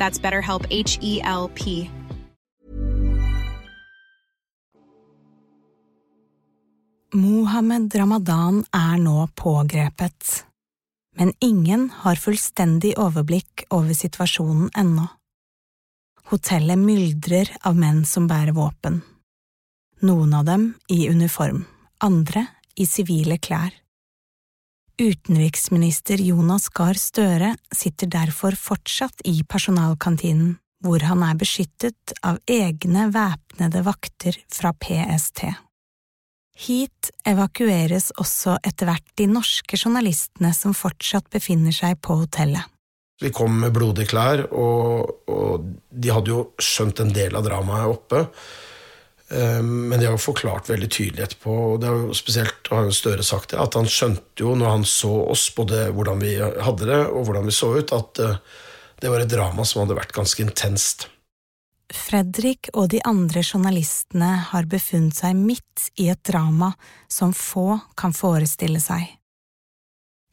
That's 0.00 0.18
BetterHelp 0.18 0.64
H 0.72 0.98
E 1.02 1.20
L 1.22 1.50
P. 1.54 1.90
Mohammed 7.12 7.94
Ramadan 7.94 8.62
er 8.72 8.98
nå 9.02 9.28
pågrepet, 9.34 10.44
men 11.18 11.32
ingen 11.42 11.88
har 12.04 12.20
fullstendig 12.22 12.92
overblikk 13.02 13.64
over 13.74 13.92
situasjonen 13.98 14.70
ennå. 14.78 15.08
Hotellet 16.30 16.78
myldrer 16.78 17.50
av 17.66 17.74
menn 17.76 18.04
som 18.06 18.28
bærer 18.30 18.54
våpen. 18.54 19.00
Noen 20.06 20.36
av 20.38 20.46
dem 20.46 20.68
i 20.88 21.02
uniform, 21.10 21.64
andre 21.98 22.46
i 22.78 22.86
sivile 22.86 23.40
klær. 23.42 23.74
Utenriksminister 25.00 26.20
Jonas 26.20 26.66
Gahr 26.68 26.98
Støre 27.00 27.54
sitter 27.72 28.10
derfor 28.12 28.52
fortsatt 28.52 29.22
i 29.24 29.38
personalkantinen, 29.48 30.58
hvor 30.84 31.00
han 31.08 31.22
er 31.24 31.38
beskyttet 31.40 32.12
av 32.20 32.36
egne 32.44 33.06
væpnede 33.14 33.80
vakter 33.86 34.36
fra 34.52 34.74
PST. 34.76 35.46
Hit 36.66 37.08
evakueres 37.24 38.10
også 38.20 38.58
etter 38.60 38.90
hvert 38.90 39.08
de 39.16 39.30
norske 39.30 39.78
journalistene 39.80 40.52
som 40.52 40.76
fortsatt 40.76 41.32
befinner 41.32 41.72
seg 41.72 41.96
på 42.04 42.18
hotellet. 42.20 42.68
Vi 43.24 43.32
kom 43.32 43.56
med 43.62 43.72
blodige 43.72 44.12
klær, 44.12 44.44
og, 44.52 45.24
og 45.32 45.64
de 45.88 46.12
hadde 46.12 46.34
jo 46.34 46.42
skjønt 46.60 47.00
en 47.00 47.16
del 47.16 47.40
av 47.40 47.48
dramaet 47.48 47.88
oppe. 47.88 48.26
Eh, 49.30 49.62
men 49.62 50.00
det 50.00 50.08
har 50.08 50.16
jo 50.16 50.22
forklart 50.22 50.70
veldig 50.70 50.88
tydelig 50.90 51.22
etterpå, 51.22 51.54
og 51.72 51.78
det 51.82 51.90
har 51.90 52.02
jo 52.02 52.16
spesielt 52.18 52.72
har 52.72 52.90
Støre 52.94 53.26
sagt 53.26 53.52
det, 53.52 53.60
at 53.62 53.76
han 53.78 53.86
skjønte 53.86 54.42
jo 54.42 54.56
når 54.58 54.74
han 54.74 54.88
så 54.88 55.12
oss, 55.30 55.46
både 55.54 55.86
hvordan 55.94 56.22
vi 56.22 56.34
hadde 56.40 56.88
det 56.88 57.00
og 57.06 57.28
hvordan 57.28 57.46
vi 57.46 57.54
så 57.54 57.70
ut, 57.78 57.94
at 57.94 58.22
eh, 58.24 58.42
det 59.00 59.12
var 59.12 59.22
et 59.22 59.32
drama 59.32 59.64
som 59.64 59.84
hadde 59.84 59.96
vært 59.96 60.16
ganske 60.16 60.42
intenst. 60.44 61.06
Fredrik 61.90 62.68
og 62.74 62.90
de 62.92 63.00
andre 63.06 63.42
journalistene 63.42 64.28
har 64.50 64.68
befunnet 64.70 65.16
seg 65.18 65.38
midt 65.38 65.88
i 65.98 66.06
et 66.12 66.22
drama 66.26 66.72
som 67.10 67.32
få 67.34 67.80
kan 67.98 68.14
forestille 68.14 68.82
seg. 68.82 69.08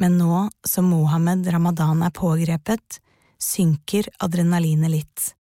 Men 0.02 0.20
nå 0.20 0.44
som 0.68 0.90
Mohammed 0.92 1.48
Ramadan 1.50 2.04
er 2.06 2.14
pågrepet, 2.14 3.00
synker 3.42 4.10
adrenalinet 4.22 4.94
litt, 4.94 5.32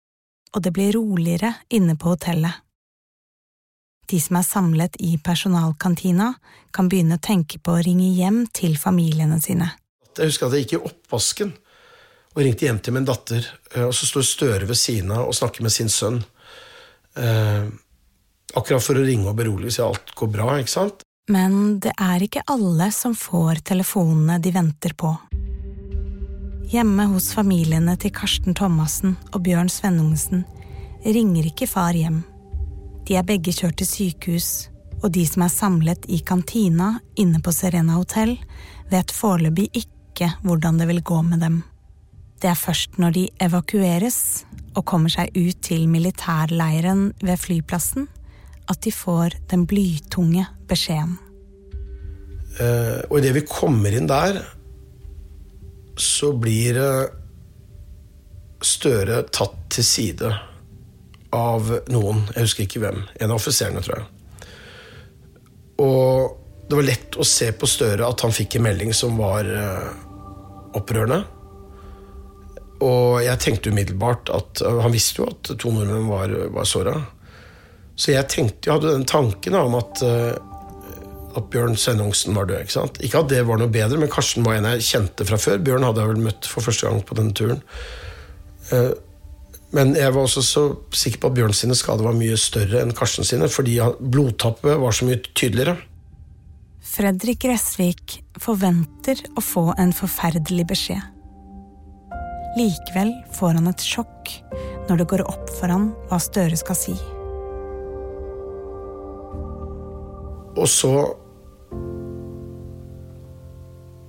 og 0.56 0.64
det 0.64 0.72
blir 0.76 0.96
roligere 0.96 1.52
inne 1.68 1.96
på 2.00 2.14
hotellet. 2.14 2.65
De 4.06 4.20
som 4.22 4.38
er 4.38 4.46
samlet 4.46 4.98
i 5.02 5.16
personalkantina, 5.18 6.32
kan 6.70 6.90
begynne 6.90 7.18
å 7.18 7.22
tenke 7.22 7.58
på 7.58 7.74
å 7.74 7.82
ringe 7.82 8.12
hjem 8.14 8.44
til 8.54 8.76
familiene 8.78 9.40
sine. 9.42 9.72
Jeg 10.16 10.30
husker 10.30 10.46
at 10.46 10.56
jeg 10.56 10.66
gikk 10.66 10.76
i 10.76 10.84
oppvasken 10.90 11.54
og 12.36 12.44
ringte 12.44 12.68
hjem 12.68 12.78
til 12.84 12.94
min 12.96 13.08
datter. 13.08 13.48
Og 13.82 13.94
så 13.96 14.08
står 14.08 14.28
Støre 14.28 14.68
ved 14.68 14.78
siden 14.78 15.12
av 15.16 15.26
og 15.26 15.36
snakker 15.36 15.64
med 15.64 15.74
sin 15.74 15.90
sønn. 15.92 16.20
Eh, 17.16 17.66
akkurat 18.54 18.84
for 18.84 19.00
å 19.00 19.04
ringe 19.04 19.30
og 19.30 19.38
berolige 19.38 19.78
si 19.78 19.84
alt 19.84 20.12
går 20.16 20.32
bra, 20.32 20.50
ikke 20.60 20.74
sant? 20.74 21.04
Men 21.32 21.80
det 21.82 21.96
er 21.98 22.22
ikke 22.22 22.44
alle 22.52 22.90
som 22.94 23.16
får 23.18 23.64
telefonene 23.72 24.38
de 24.42 24.52
venter 24.54 24.94
på. 24.94 25.16
Hjemme 26.70 27.08
hos 27.12 27.32
familiene 27.34 27.96
til 27.98 28.12
Karsten 28.14 28.54
Thomassen 28.58 29.16
og 29.32 29.42
Bjørn 29.46 29.70
Svennungsen 29.72 30.44
ringer 31.06 31.46
ikke 31.50 31.68
far 31.70 31.96
hjem. 31.96 32.24
De 33.06 33.14
er 33.14 33.26
begge 33.26 33.54
kjørt 33.54 33.78
til 33.78 33.86
sykehus, 33.86 34.50
og 35.04 35.12
de 35.14 35.22
som 35.28 35.44
er 35.46 35.52
samlet 35.52 36.08
i 36.10 36.18
kantina 36.26 36.96
inne 37.20 37.38
på 37.44 37.52
Serena 37.54 38.00
hotell, 38.00 38.34
vet 38.90 39.14
foreløpig 39.14 39.68
ikke 39.78 40.32
hvordan 40.42 40.80
det 40.80 40.88
vil 40.90 41.04
gå 41.06 41.20
med 41.22 41.44
dem. 41.44 41.60
Det 42.42 42.50
er 42.50 42.58
først 42.58 42.98
når 43.00 43.14
de 43.14 43.24
evakueres 43.46 44.18
og 44.76 44.84
kommer 44.90 45.12
seg 45.12 45.30
ut 45.36 45.60
til 45.64 45.86
militærleiren 45.88 47.12
ved 47.22 47.38
flyplassen, 47.40 48.08
at 48.66 48.82
de 48.82 48.92
får 48.92 49.38
den 49.52 49.64
blytunge 49.70 50.42
beskjeden. 50.68 51.14
Uh, 52.56 53.04
og 53.10 53.20
idet 53.20 53.36
vi 53.36 53.46
kommer 53.46 53.94
inn 53.94 54.08
der, 54.10 54.40
så 55.96 56.32
blir 56.36 56.80
eh, 56.80 57.14
Støre 58.64 59.18
tatt 59.28 59.58
til 59.70 59.84
side 59.84 60.30
av 61.34 61.70
noen. 61.92 62.24
Jeg 62.34 62.46
husker 62.46 62.66
ikke 62.66 62.82
hvem. 62.84 63.00
En 63.20 63.32
av 63.32 63.40
offiserene, 63.40 63.82
tror 63.84 64.00
jeg. 64.00 64.10
Og 65.82 66.36
det 66.66 66.78
var 66.78 66.86
lett 66.88 67.16
å 67.18 67.26
se 67.26 67.50
på 67.54 67.68
Støre 67.70 68.06
at 68.08 68.22
han 68.24 68.34
fikk 68.34 68.58
en 68.58 68.66
melding 68.66 68.94
som 68.96 69.18
var 69.20 69.46
eh, 69.46 69.90
opprørende. 70.78 71.22
Og 72.84 73.22
jeg 73.24 73.40
tenkte 73.40 73.72
umiddelbart 73.72 74.28
at 74.36 74.60
Han 74.60 74.92
visste 74.92 75.22
jo 75.22 75.30
at 75.30 75.48
to 75.48 75.70
nordmenn 75.72 76.10
var, 76.10 76.34
var 76.52 76.66
såra. 76.68 76.96
Så 77.96 78.12
jeg 78.12 78.28
tenkte, 78.28 78.68
jeg 78.68 78.74
hadde 78.76 78.92
den 78.92 79.08
tanken 79.08 79.56
om 79.56 79.78
at, 79.78 80.02
uh, 80.04 80.36
at 81.32 81.46
Bjørn 81.52 81.78
Svennungsen 81.80 82.36
var 82.36 82.50
død. 82.50 82.66
Ikke 82.66 82.74
sant? 82.74 83.00
Ikke 83.00 83.22
at 83.22 83.30
det 83.32 83.40
var 83.48 83.56
noe 83.60 83.72
bedre, 83.72 83.96
men 84.02 84.12
Karsten 84.12 84.44
var 84.44 84.58
en 84.58 84.68
jeg 84.74 84.84
kjente 84.90 85.24
fra 85.24 85.40
før. 85.40 85.62
Bjørn 85.64 85.86
hadde 85.88 86.04
jeg 86.04 86.12
vel 86.12 86.26
møtt 86.26 86.50
for 86.50 86.66
første 86.66 86.90
gang 86.90 87.00
på 87.08 87.16
denne 87.16 87.32
turen. 87.36 87.64
Men 89.74 89.96
jeg 89.98 90.12
var 90.14 90.22
også 90.22 90.42
så 90.46 90.62
sikker 90.94 91.20
på 91.22 91.30
at 91.30 91.36
Bjørn 91.36 91.56
sine 91.56 91.74
skader 91.76 92.06
var 92.06 92.14
mye 92.16 92.36
større 92.38 92.84
enn 92.84 92.94
Karsten 92.96 93.26
sine, 93.26 93.48
fordi 93.50 93.80
blodtappet 93.98 94.78
var 94.80 94.94
så 94.94 95.08
mye 95.08 95.18
tydeligere. 95.32 95.76
Fredrik 96.86 97.42
Gressvik 97.42 98.20
forventer 98.40 99.20
å 99.36 99.42
få 99.42 99.72
en 99.76 99.92
forferdelig 99.96 100.68
beskjed. 100.70 101.02
Likevel 102.56 103.10
får 103.36 103.58
han 103.58 103.68
et 103.68 103.82
sjokk 103.84 104.30
når 104.86 105.02
det 105.02 105.08
går 105.10 105.26
opp 105.28 105.50
for 105.58 105.68
han 105.68 105.90
hva 106.08 106.20
Støre 106.22 106.56
skal 106.56 106.78
si. 106.78 106.94
Og 110.56 110.64
så 110.72 110.94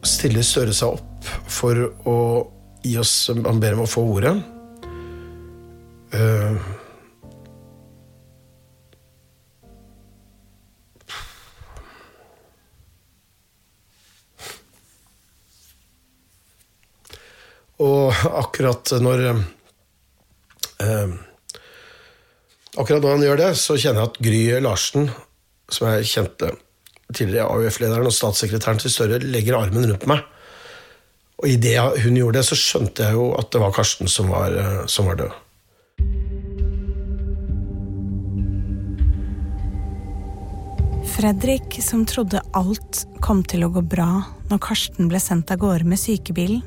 stiller 0.08 0.46
Støre 0.48 0.76
seg 0.78 0.96
opp 0.96 1.32
for 1.52 1.90
å 2.08 2.20
gi 2.86 2.94
oss 3.02 3.16
Han 3.34 3.60
ber 3.60 3.76
om 3.76 3.84
å 3.84 3.90
få 3.90 4.06
ordet. 4.14 4.38
Uh, 6.14 6.56
Og 17.78 18.10
akkurat 18.26 18.90
når 19.04 19.24
uh, 19.28 21.12
Akkurat 22.78 23.02
når 23.02 23.12
han 23.16 23.26
gjør 23.26 23.40
det, 23.42 23.52
så 23.58 23.76
kjenner 23.78 24.04
jeg 24.04 24.10
at 24.10 24.18
Gry 24.22 24.42
Larsen, 24.62 25.08
som 25.74 25.88
jeg 25.90 26.10
kjente 26.12 26.52
tidligere 27.10 27.48
AUF-lederen 27.50 28.10
og 28.10 28.14
statssekretæren 28.14 28.82
til 28.84 28.94
Støre, 28.94 29.18
legger 29.24 29.58
armen 29.58 29.88
rundt 29.90 30.06
meg. 30.10 30.22
Og 31.42 31.50
idet 31.50 31.80
hun 32.04 32.20
gjorde 32.20 32.38
det, 32.38 32.46
så 32.46 32.58
skjønte 32.60 33.08
jeg 33.08 33.18
jo 33.18 33.32
at 33.40 33.50
det 33.54 33.64
var 33.64 33.74
Karsten 33.74 34.10
som 34.12 34.30
var, 34.30 34.54
eh, 34.54 34.86
som 34.86 35.10
var 35.10 35.18
død. 35.24 35.34
Fredrik, 41.18 41.80
som 41.82 42.06
trodde 42.06 42.44
alt 42.54 43.04
kom 43.26 43.42
til 43.44 43.66
å 43.66 43.72
gå 43.74 43.82
bra 43.82 44.22
når 44.52 44.60
Karsten 44.62 45.10
ble 45.10 45.20
sendt 45.22 45.50
av 45.52 45.60
gårde 45.64 45.88
med 45.90 45.98
sykebilen, 45.98 46.62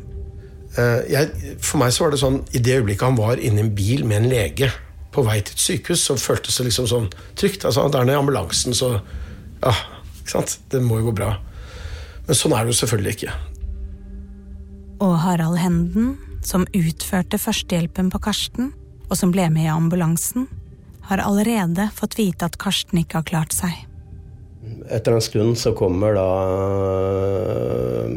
Eh, 0.78 1.00
jeg, 1.10 1.56
for 1.58 1.82
meg 1.82 1.90
så 1.90 2.04
var 2.04 2.12
det 2.14 2.20
sånn 2.20 2.36
I 2.54 2.60
det 2.62 2.76
øyeblikket 2.78 3.08
han 3.08 3.16
var 3.18 3.40
inne 3.42 3.58
i 3.58 3.64
en 3.64 3.72
bil 3.74 4.04
med 4.06 4.20
en 4.20 4.30
lege 4.30 4.68
på 5.10 5.24
vei 5.26 5.40
til 5.42 5.56
et 5.56 5.62
sykehus, 5.64 6.04
så 6.06 6.14
føltes 6.14 6.60
det 6.60 6.68
liksom 6.68 6.86
sånn 6.86 7.08
trygt. 7.38 7.64
Altså, 7.66 7.88
der 7.90 8.06
nede 8.06 8.14
i 8.14 8.20
ambulansen, 8.20 8.76
så 8.76 9.00
Ja, 9.60 9.74
ikke 10.22 10.30
sant? 10.32 10.54
Det 10.70 10.78
må 10.80 11.00
jo 11.00 11.10
gå 11.10 11.16
bra. 11.18 11.34
Men 12.28 12.38
sånn 12.38 12.54
er 12.54 12.64
det 12.64 12.72
jo 12.72 12.78
selvfølgelig 12.78 13.16
ikke. 13.16 13.34
Og 15.04 15.18
Harald 15.20 15.58
Henden, 15.60 16.14
som 16.46 16.64
utførte 16.72 17.36
førstehjelpen 17.36 18.08
på 18.14 18.22
Karsten, 18.22 18.70
og 19.10 19.18
som 19.18 19.34
ble 19.34 19.50
med 19.52 19.66
i 19.66 19.74
ambulansen, 19.74 20.46
har 21.10 21.20
allerede 21.26 21.90
fått 21.92 22.16
vite 22.16 22.46
at 22.46 22.56
Karsten 22.62 23.02
ikke 23.02 23.20
har 23.20 23.28
klart 23.28 23.56
seg. 23.56 23.74
Etter 24.90 25.12
en 25.12 25.22
stund 25.22 25.58
så 25.58 25.70
kommer 25.72 26.16
da 26.18 26.26
øh, 28.02 28.14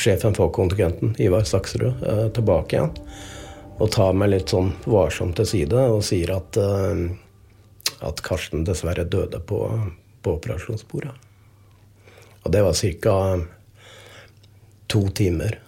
sjefen 0.00 0.36
for 0.36 0.48
kontingenten, 0.48 1.12
Ivar 1.20 1.44
Saksrud, 1.44 2.00
øh, 2.02 2.28
tilbake 2.32 2.78
igjen. 2.78 2.94
Og 3.76 3.90
tar 3.92 4.16
meg 4.16 4.32
litt 4.32 4.52
sånn 4.54 4.70
varsomt 4.88 5.36
til 5.36 5.48
side 5.50 5.82
og 5.92 6.00
sier 6.08 6.32
at, 6.38 6.56
øh, 6.56 7.02
at 8.08 8.22
Karsten 8.24 8.64
dessverre 8.64 9.04
døde 9.04 9.42
på, 9.44 9.60
på 10.24 10.36
operasjonsbordet. 10.38 11.12
Og 12.46 12.54
det 12.54 12.62
var 12.64 12.78
ca. 12.78 13.16
to 14.86 15.00
timer 15.18 15.58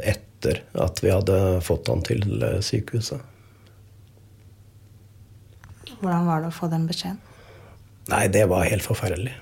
etter 0.00 0.62
at 0.80 1.02
vi 1.04 1.10
hadde 1.12 1.36
fått 1.60 1.90
han 1.92 2.00
til 2.08 2.24
sykehuset. 2.64 3.20
Hvordan 6.00 6.26
var 6.26 6.40
det 6.40 6.48
å 6.48 6.56
få 6.56 6.72
den 6.72 6.88
beskjeden? 6.88 7.20
Nei, 8.08 8.24
det 8.32 8.48
var 8.50 8.64
helt 8.64 8.82
forferdelig. 8.82 9.36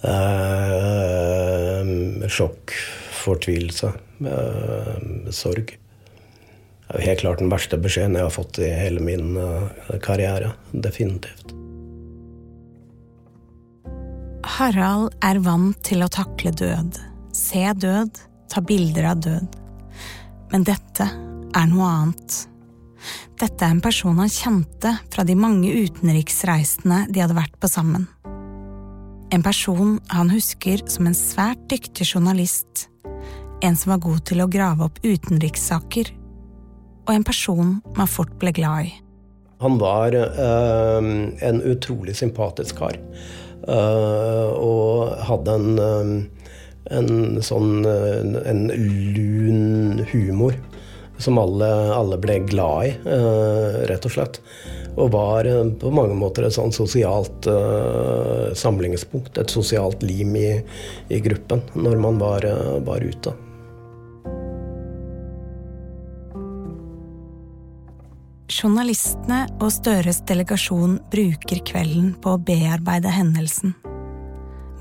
Eh, 0.00 1.84
sjokk, 2.28 2.72
fortvilelse, 3.20 3.92
eh, 4.24 5.30
sorg. 5.30 5.76
Det 6.90 6.98
er 6.98 7.06
helt 7.06 7.20
klart 7.20 7.38
den 7.38 7.52
verste 7.52 7.76
beskjeden 7.78 8.16
jeg 8.16 8.24
har 8.26 8.32
fått 8.34 8.58
i 8.58 8.70
hele 8.72 9.00
min 9.04 9.36
eh, 9.36 9.98
karriere. 10.02 10.52
Definitivt. 10.72 11.52
Harald 14.56 15.12
er 15.22 15.38
vant 15.44 15.76
til 15.84 16.02
å 16.02 16.08
takle 16.10 16.50
død, 16.56 16.98
se 17.36 17.72
død, 17.76 18.10
ta 18.50 18.60
bilder 18.64 19.04
av 19.12 19.20
død. 19.20 19.48
Men 20.50 20.64
dette 20.66 21.06
er 21.54 21.66
noe 21.70 21.86
annet. 21.86 22.46
Dette 23.40 23.64
er 23.64 23.70
en 23.76 23.84
person 23.84 24.18
han 24.20 24.32
kjente 24.32 24.96
fra 25.12 25.24
de 25.24 25.36
mange 25.38 25.70
utenriksreisene 25.70 27.06
de 27.12 27.22
hadde 27.22 27.36
vært 27.38 27.56
på 27.60 27.70
sammen. 27.70 28.08
En 29.30 29.42
person 29.46 30.00
han 30.10 30.30
husker 30.32 30.80
som 30.90 31.06
en 31.06 31.14
svært 31.14 31.60
dyktig 31.70 32.02
journalist, 32.02 32.88
en 33.62 33.76
som 33.78 33.92
var 33.92 34.00
god 34.02 34.24
til 34.26 34.42
å 34.42 34.48
grave 34.50 34.88
opp 34.88 34.98
utenrikssaker, 35.04 36.10
og 37.06 37.12
en 37.14 37.26
person 37.26 37.76
man 37.94 38.10
fort 38.10 38.32
ble 38.42 38.50
glad 38.56 38.88
i. 38.88 38.90
Han 39.62 39.76
var 39.78 40.16
øh, 40.16 41.06
en 41.46 41.62
utrolig 41.62 42.16
sympatisk 42.18 42.80
kar. 42.80 42.98
øh, 43.68 44.50
og 44.56 45.14
hadde 45.28 45.54
en, 45.54 45.78
øh, 45.78 46.10
en 46.98 47.42
sånn 47.44 47.86
en 47.86 48.66
lun 49.14 50.02
humor 50.10 50.58
som 51.20 51.38
alle, 51.38 51.70
alle 51.94 52.18
ble 52.18 52.40
glad 52.48 52.88
i, 52.88 52.92
rett 53.86 54.06
og 54.08 54.14
slett. 54.16 54.40
Og 55.00 55.12
var 55.14 55.46
på 55.80 55.92
mange 55.96 56.16
måter 56.18 56.44
et 56.44 56.52
sånn 56.52 56.74
sosialt 56.76 57.46
samlingspunkt, 58.58 59.38
et 59.40 59.52
sosialt 59.52 60.02
lim 60.04 60.34
i, 60.36 60.50
i 61.08 61.22
gruppen 61.24 61.62
når 61.72 62.02
man 62.02 62.20
var, 62.20 62.44
var 62.84 63.00
ute. 63.00 63.32
Journalistene 68.50 69.44
og 69.62 69.70
Støres 69.72 70.18
delegasjon 70.26 70.98
bruker 71.12 71.62
kvelden 71.64 72.10
på 72.20 72.34
å 72.34 72.40
bearbeide 72.42 73.12
hendelsen. 73.14 73.76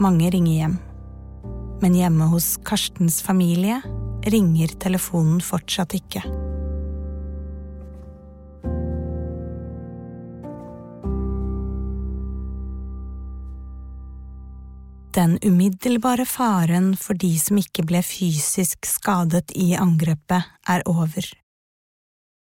Mange 0.02 0.32
ringer 0.34 0.56
hjem. 0.56 0.78
Men 1.80 1.96
hjemme 1.96 2.28
hos 2.34 2.58
Karstens 2.68 3.22
familie 3.24 3.78
ringer 4.28 4.74
telefonen 4.82 5.40
fortsatt 5.40 5.96
ikke. 5.96 6.26
Den 15.20 15.40
umiddelbare 15.42 16.24
faren 16.26 16.94
for 16.96 17.18
de 17.20 17.34
som 17.42 17.58
ikke 17.60 17.84
ble 17.84 18.00
fysisk 18.06 18.88
skadet 18.88 19.52
i 19.52 19.74
angrepet, 19.76 20.48
er 20.64 20.86
over. 20.88 21.26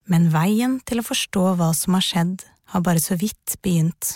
Men 0.08 0.30
veien 0.32 0.78
til 0.88 1.02
å 1.02 1.04
forstå 1.04 1.42
hva 1.58 1.68
som 1.76 1.98
har 1.98 2.06
skjedd, 2.06 2.46
har 2.72 2.84
bare 2.86 3.02
så 3.04 3.18
vidt 3.20 3.58
begynt. 3.60 4.14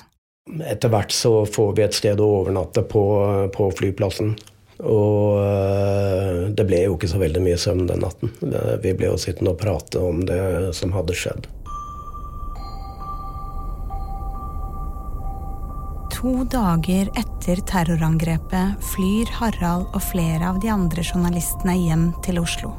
Etter 0.65 0.89
hvert 0.89 1.13
så 1.13 1.43
får 1.45 1.75
vi 1.77 1.85
et 1.85 1.99
sted 1.99 2.23
å 2.25 2.31
overnatte 2.39 2.87
på, 2.89 3.05
på 3.53 3.69
flyplassen. 3.83 4.33
Og 4.79 5.43
øh, 5.43 6.49
det 6.55 6.65
ble 6.71 6.87
jo 6.87 6.97
ikke 6.97 7.11
så 7.13 7.21
veldig 7.21 7.45
mye 7.45 7.61
søvn 7.61 7.85
den 7.91 8.01
natten. 8.07 8.33
Vi 8.81 8.97
ble 8.97 9.13
jo 9.13 9.21
sittende 9.21 9.53
og 9.53 9.61
prate 9.61 10.01
om 10.01 10.25
det 10.25 10.41
som 10.79 10.97
hadde 10.97 11.19
skjedd. 11.19 11.51
To 16.19 16.43
dager 16.51 17.07
etter 17.15 17.61
terrorangrepet 17.63 18.81
flyr 18.83 19.29
Harald 19.39 19.85
og 19.95 20.03
flere 20.03 20.49
av 20.49 20.57
de 20.59 20.67
andre 20.73 21.05
journalistene 21.07 21.77
hjem 21.79 22.09
til 22.27 22.41
Oslo. 22.43 22.73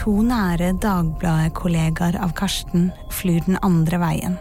To 0.00 0.16
nære 0.26 0.72
Dagbladet-kollegaer 0.82 2.16
av 2.18 2.32
Karsten 2.34 2.88
flyr 3.14 3.44
den 3.46 3.54
andre 3.62 4.00
veien, 4.02 4.34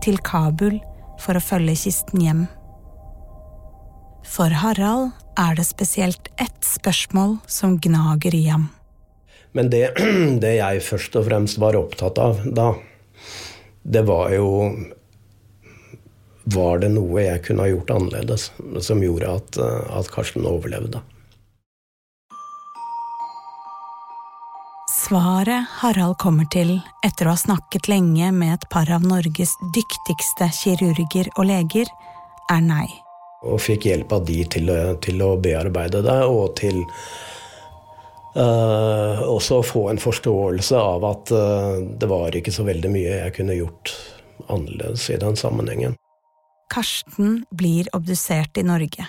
til 0.00 0.16
Kabul 0.24 0.78
for 1.20 1.36
å 1.36 1.42
følge 1.44 1.74
kisten 1.82 2.24
hjem. 2.24 2.40
For 4.24 4.54
Harald 4.62 5.10
er 5.36 5.58
det 5.58 5.66
spesielt 5.68 6.30
ett 6.40 6.64
spørsmål 6.64 7.36
som 7.44 7.76
gnager 7.84 8.32
i 8.38 8.46
ham. 8.46 8.70
Men 9.52 9.68
det, 9.68 9.90
det 10.40 10.54
jeg 10.56 10.80
først 10.88 11.20
og 11.20 11.28
fremst 11.28 11.60
var 11.60 11.76
opptatt 11.76 12.16
av 12.16 12.40
da, 12.48 12.70
det 13.84 14.06
var 14.08 14.32
jo 14.32 14.48
Var 16.54 16.82
det 16.82 16.90
noe 16.96 17.22
jeg 17.22 17.44
kunne 17.46 17.66
ha 17.66 17.70
gjort 17.70 17.94
annerledes 17.94 18.50
som 18.82 19.02
gjorde 19.04 19.32
at, 19.38 19.58
at 19.60 20.08
Karsten 20.10 20.48
overlevde? 20.48 21.02
Svaret 25.10 25.66
Harald 25.80 26.16
kommer 26.22 26.46
til 26.54 26.76
etter 27.06 27.26
å 27.26 27.32
ha 27.34 27.38
snakket 27.38 27.88
lenge 27.90 28.28
med 28.30 28.52
et 28.52 28.66
par 28.70 28.90
av 28.94 29.02
Norges 29.02 29.56
dyktigste 29.74 30.46
kirurger 30.54 31.30
og 31.34 31.48
leger, 31.48 31.90
er 32.50 32.62
nei. 32.62 32.86
Og 33.42 33.58
fikk 33.62 33.88
hjelp 33.88 34.12
av 34.14 34.22
de 34.28 34.38
til, 34.54 34.70
til 35.02 35.22
å 35.26 35.32
bearbeide 35.42 36.04
det, 36.06 36.18
og 36.30 36.54
til 36.60 36.78
uh, 38.38 39.22
også 39.26 39.62
få 39.66 39.88
en 39.90 40.02
forståelse 40.02 40.78
av 40.78 41.06
at 41.10 41.34
uh, 41.34 41.78
det 41.80 42.10
var 42.10 42.36
ikke 42.38 42.54
så 42.54 42.66
veldig 42.70 42.94
mye 42.94 43.16
jeg 43.24 43.36
kunne 43.40 43.58
gjort 43.58 43.94
annerledes 44.46 45.10
i 45.10 45.18
den 45.22 45.38
sammenhengen. 45.38 45.99
Karsten 46.70 47.42
blir 47.50 47.88
obdusert 47.96 48.58
i 48.58 48.64
Norge. 48.66 49.06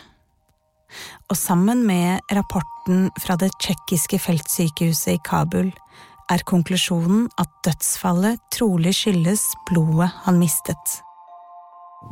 Og 1.30 1.38
sammen 1.38 1.86
med 1.88 2.20
rapporten 2.34 3.10
fra 3.22 3.38
det 3.40 3.52
tsjekkiske 3.62 4.20
feltsykehuset 4.20 5.14
i 5.14 5.22
Kabul 5.24 5.70
er 6.32 6.44
konklusjonen 6.48 7.28
at 7.42 7.52
dødsfallet 7.66 8.42
trolig 8.56 8.94
skyldes 8.98 9.46
blodet 9.70 10.10
han 10.26 10.40
mistet. 10.42 11.00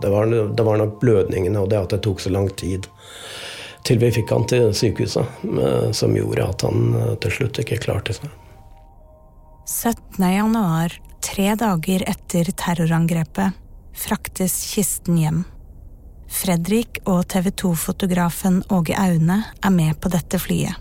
Det 0.01 0.11
var, 0.13 0.29
det 0.29 0.65
var 0.65 0.77
nok 0.77 0.99
blødningene 1.01 1.59
og 1.59 1.71
det 1.71 1.79
at 1.79 1.95
det 1.95 2.03
tok 2.05 2.21
så 2.21 2.31
lang 2.33 2.49
tid 2.59 2.87
til 3.87 3.99
vi 4.01 4.11
fikk 4.13 4.31
han 4.35 4.45
til 4.49 4.73
sykehuset, 4.75 5.39
eh, 5.49 5.89
som 5.95 6.13
gjorde 6.15 6.45
at 6.45 6.65
han 6.67 6.93
eh, 6.99 7.13
til 7.23 7.35
slutt 7.37 7.61
ikke 7.63 7.79
klarte 7.81 8.15
seg. 8.17 8.27
17. 9.65 10.19
januar, 10.19 10.93
tre 11.23 11.53
dager 11.57 12.03
etter 12.09 12.51
terrorangrepet, 12.59 13.55
fraktes 13.99 14.55
kisten 14.73 15.19
hjem. 15.19 15.43
Fredrik 16.29 17.01
og 17.09 17.25
TV 17.31 17.49
2-fotografen 17.57 18.61
Åge 18.73 18.95
Aune 18.97 19.41
er 19.43 19.73
med 19.73 19.97
på 19.99 20.11
dette 20.13 20.39
flyet. 20.41 20.77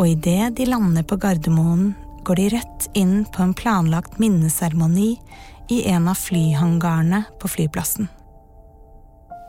Og 0.00 0.08
idet 0.08 0.54
de 0.58 0.66
lander 0.66 1.04
på 1.06 1.18
Gardermoen, 1.20 1.92
går 2.22 2.38
de 2.38 2.48
rett 2.54 2.84
inn 2.98 3.22
på 3.34 3.42
en 3.42 3.54
planlagt 3.54 4.18
minneseremoni 4.22 5.16
i 5.74 5.82
en 5.90 6.06
av 6.10 6.18
flyhangarene 6.18 7.24
på 7.42 7.50
flyplassen. 7.50 8.06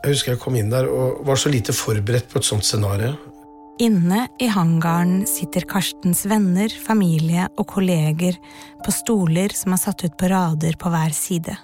Jeg 0.04 0.16
husker 0.16 0.34
jeg 0.34 0.42
kom 0.42 0.58
inn 0.60 0.72
der 0.74 0.90
og 0.90 1.22
var 1.28 1.40
så 1.40 1.52
lite 1.54 1.76
forberedt 1.76 2.32
på 2.32 2.42
et 2.42 2.48
sånt 2.48 2.66
scenario. 2.68 3.14
Inne 3.82 4.28
i 4.42 4.50
hangaren 4.54 5.24
sitter 5.30 5.66
Karstens 5.70 6.26
venner, 6.30 6.70
familie 6.86 7.48
og 7.58 7.66
kolleger 7.72 8.38
på 8.86 8.94
stoler 8.94 9.56
som 9.58 9.74
er 9.74 9.82
satt 9.82 10.04
ut 10.06 10.18
på 10.20 10.30
rader 10.30 10.78
på 10.78 10.92
hver 10.94 11.16
side. 11.18 11.56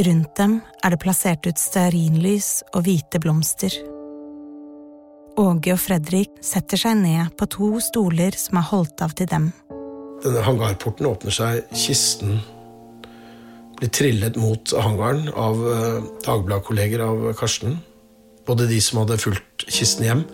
Rundt 0.00 0.36
dem 0.40 0.54
er 0.80 0.94
det 0.94 1.02
plassert 1.02 1.44
ut 1.44 1.58
stearinlys 1.60 2.62
og 2.72 2.86
hvite 2.86 3.18
blomster. 3.20 3.74
Åge 5.36 5.74
og 5.74 5.80
Fredrik 5.80 6.30
setter 6.44 6.80
seg 6.80 6.96
ned 7.02 7.34
på 7.36 7.44
to 7.52 7.68
stoler 7.84 8.32
som 8.40 8.56
er 8.56 8.70
holdt 8.70 9.02
av 9.04 9.12
til 9.18 9.28
dem. 9.28 9.50
Denne 10.24 10.44
hangarporten 10.46 11.08
åpner 11.10 11.34
seg, 11.36 11.66
kisten 11.76 12.38
blir 13.76 13.90
trillet 13.92 14.38
mot 14.40 14.72
hangaren 14.80 15.26
av 15.28 15.60
uh, 15.60 15.98
Dagbladet-kolleger 16.24 17.04
av 17.04 17.26
Karsten. 17.36 17.76
Både 18.48 18.70
de 18.70 18.78
som 18.80 19.02
hadde 19.02 19.20
fulgt 19.20 19.66
kisten 19.66 20.06
hjem, 20.06 20.24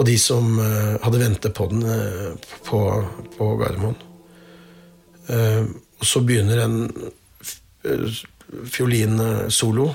og 0.00 0.08
de 0.08 0.16
som 0.18 0.56
uh, 0.58 0.96
hadde 1.04 1.22
ventet 1.22 1.54
på 1.54 1.68
den 1.70 1.86
uh, 1.86 2.50
på, 2.66 2.82
på 3.36 3.52
Gardermoen. 3.62 3.98
og 5.30 6.06
så 6.10 6.24
begynner 6.26 6.64
en 6.64 6.78
fiolinsolo. 8.64 9.88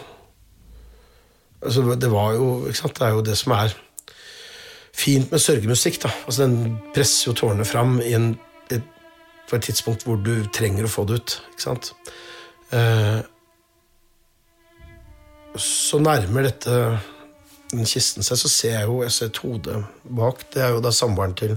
Altså, 1.62 1.96
det 1.96 2.12
var 2.12 2.34
jo? 2.38 2.68
Det 2.68 3.02
er 3.02 3.15
jo 3.15 3.26
det 3.26 3.38
som 3.38 3.56
er 3.58 3.76
fint 4.96 5.32
med 5.32 5.39
sørgemusikk. 5.39 6.02
da. 6.04 6.12
Altså, 6.26 6.44
Den 6.44 6.78
presser 6.96 7.32
jo 7.32 7.34
tårene 7.34 7.65
fram 7.65 8.00
en, 8.02 8.39
et, 8.72 8.84
på 9.50 9.56
et 9.56 9.63
tidspunkt 9.63 10.04
hvor 10.04 10.15
du 10.15 10.46
trenger 10.54 10.86
å 10.86 10.91
få 10.91 11.06
det 11.06 11.20
ut. 11.20 11.39
ikke 11.52 11.65
sant? 11.68 11.91
Eh, 12.72 13.20
så 15.56 16.00
nærmer 16.00 16.50
dette 16.50 16.80
den 17.72 17.86
kisten 17.88 18.24
seg, 18.24 18.38
så 18.38 18.50
ser 18.52 18.74
jeg 18.80 18.88
jo 18.88 19.02
jeg 19.04 19.12
ser 19.12 19.30
et 19.32 19.44
hode 19.44 19.84
bak. 20.04 20.46
Det 20.54 20.63
er 20.63 20.74
jo 20.76 20.82
da 20.84 20.91
samboeren 20.94 21.36
til 21.38 21.56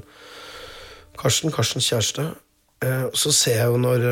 Karsten, 1.19 1.53
Karstens 1.53 1.89
kjæreste. 1.91 2.29
Eh, 2.83 3.07
så 3.15 3.33
ser 3.35 3.59
jeg 3.63 3.73
jo 3.73 3.81
når, 3.83 4.07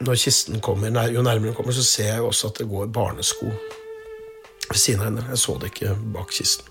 når 0.00 0.14
kisten 0.14 0.60
kommer, 0.60 0.92
jo 1.10 1.22
nærmere 1.22 1.50
den 1.50 1.54
kommer, 1.54 1.72
så 1.72 1.84
ser 1.84 2.12
jeg 2.12 2.22
også 2.22 2.52
at 2.52 2.58
det 2.60 2.68
går 2.70 2.86
barnesko 2.94 3.50
ved 4.68 4.78
siden 4.78 5.00
av 5.00 5.08
henne. 5.08 5.24
Jeg 5.30 5.38
så 5.42 5.58
det 5.58 5.72
ikke 5.72 5.94
bak 6.14 6.32
kisten. 6.32 6.66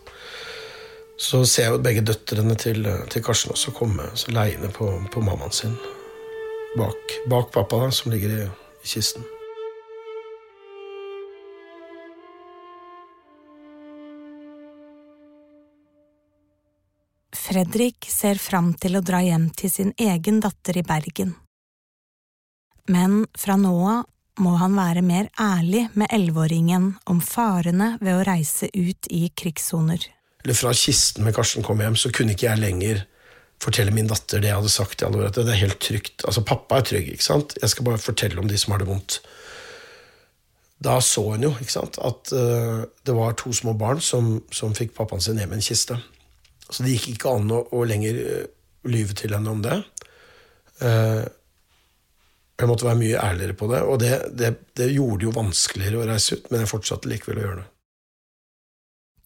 Så 1.18 1.46
ser 1.50 1.63
jeg 1.63 1.74
jo 1.74 1.82
begge 1.82 2.06
døtrene 2.06 2.56
til, 2.56 2.86
til 3.10 3.24
Karsten 3.26 3.52
også 3.52 3.74
komme 3.76 4.06
så 4.16 4.32
leiende 4.32 4.70
på, 4.70 4.92
på 5.12 5.24
mammaen 5.26 5.52
sin. 5.52 5.74
Bak, 6.78 7.18
bak 7.30 7.50
pappa, 7.52 7.80
da, 7.82 7.90
som 7.92 8.13
ligger 8.13 8.36
i, 8.36 8.46
i 8.84 8.92
kisten. 8.92 9.26
Fredrik 17.48 18.06
ser 18.12 18.38
fram 18.44 18.74
til 18.78 19.00
å 19.00 19.02
dra 19.02 19.24
hjem 19.24 19.50
til 19.58 19.72
sin 19.72 19.94
egen 19.98 20.42
datter 20.44 20.78
i 20.78 20.86
Bergen. 20.86 21.36
Men 22.88 23.26
fra 23.38 23.58
nå 23.60 23.76
av 23.88 24.06
må 24.38 24.54
han 24.62 24.76
være 24.78 25.02
mer 25.02 25.32
ærlig 25.41 25.88
med 25.97 26.12
elleveåringen 26.13 26.91
om 27.10 27.21
farene 27.26 27.95
ved 28.02 28.19
å 28.19 28.26
reise 28.28 28.69
ut 28.73 29.10
i 29.10 29.28
krigssoner. 29.34 30.04
Fra 30.47 30.73
kisten 30.78 31.26
med 31.26 31.36
Karsten 31.36 31.65
kom 31.65 31.82
hjem, 31.82 31.97
så 31.97 32.12
kunne 32.13 32.36
ikke 32.36 32.52
jeg 32.52 32.62
lenger 32.62 33.02
fortelle 33.62 33.93
min 33.93 34.10
datter 34.10 34.41
det 34.41 34.52
jeg 34.52 34.60
hadde 34.60 34.71
sagt 34.71 35.02
Jeg 35.02 35.10
hadde. 35.10 35.43
Det 35.43 35.54
er 35.54 35.63
helt 35.63 35.80
trygt. 35.82 36.26
Altså, 36.30 36.45
pappa 36.45 36.80
er 36.80 36.88
trygg, 36.88 37.10
ikke 37.15 37.26
sant? 37.26 37.58
Jeg 37.62 37.73
skal 37.73 37.88
bare 37.88 38.02
fortelle 38.02 38.39
om 38.41 38.50
de 38.50 38.60
som 38.62 38.76
har 38.76 38.84
det 38.84 38.89
vondt. 38.89 39.19
Da 40.86 41.00
så 41.02 41.23
hun 41.32 41.47
jo 41.47 41.56
ikke 41.58 41.73
sant, 41.73 41.97
at 41.97 42.34
uh, 42.38 42.86
det 42.86 43.15
var 43.17 43.34
to 43.39 43.54
små 43.56 43.73
barn 43.73 44.02
som, 44.04 44.36
som 44.54 44.78
fikk 44.78 44.93
pappaen 44.97 45.23
sin 45.26 45.41
hjem 45.41 45.56
i 45.56 45.58
en 45.58 45.65
kiste. 45.65 45.97
Så 46.69 46.86
det 46.86 46.93
gikk 46.93 47.15
ikke 47.15 47.34
an 47.34 47.50
å, 47.50 47.63
å 47.73 47.82
lenger 47.89 48.21
uh, 48.21 48.43
lyve 48.86 49.17
til 49.17 49.34
henne 49.34 49.56
om 49.56 49.65
det. 49.65 49.80
Uh, 50.78 51.26
jeg 52.58 52.70
måtte 52.70 52.88
være 52.88 53.00
mye 53.00 53.22
ærligere 53.22 53.56
på 53.58 53.70
det, 53.70 53.82
og 53.86 54.00
det, 54.02 54.13
det, 54.34 54.54
det 54.78 54.89
gjorde 54.89 55.22
det 55.22 55.28
jo 55.28 55.34
vanskeligere 55.36 56.02
å 56.02 56.08
reise 56.10 56.38
ut, 56.38 56.48
men 56.50 56.63
jeg 56.63 56.72
fortsatte 56.72 57.10
likevel 57.12 57.41
å 57.41 57.46
gjøre 57.46 57.60
det. 57.62 57.67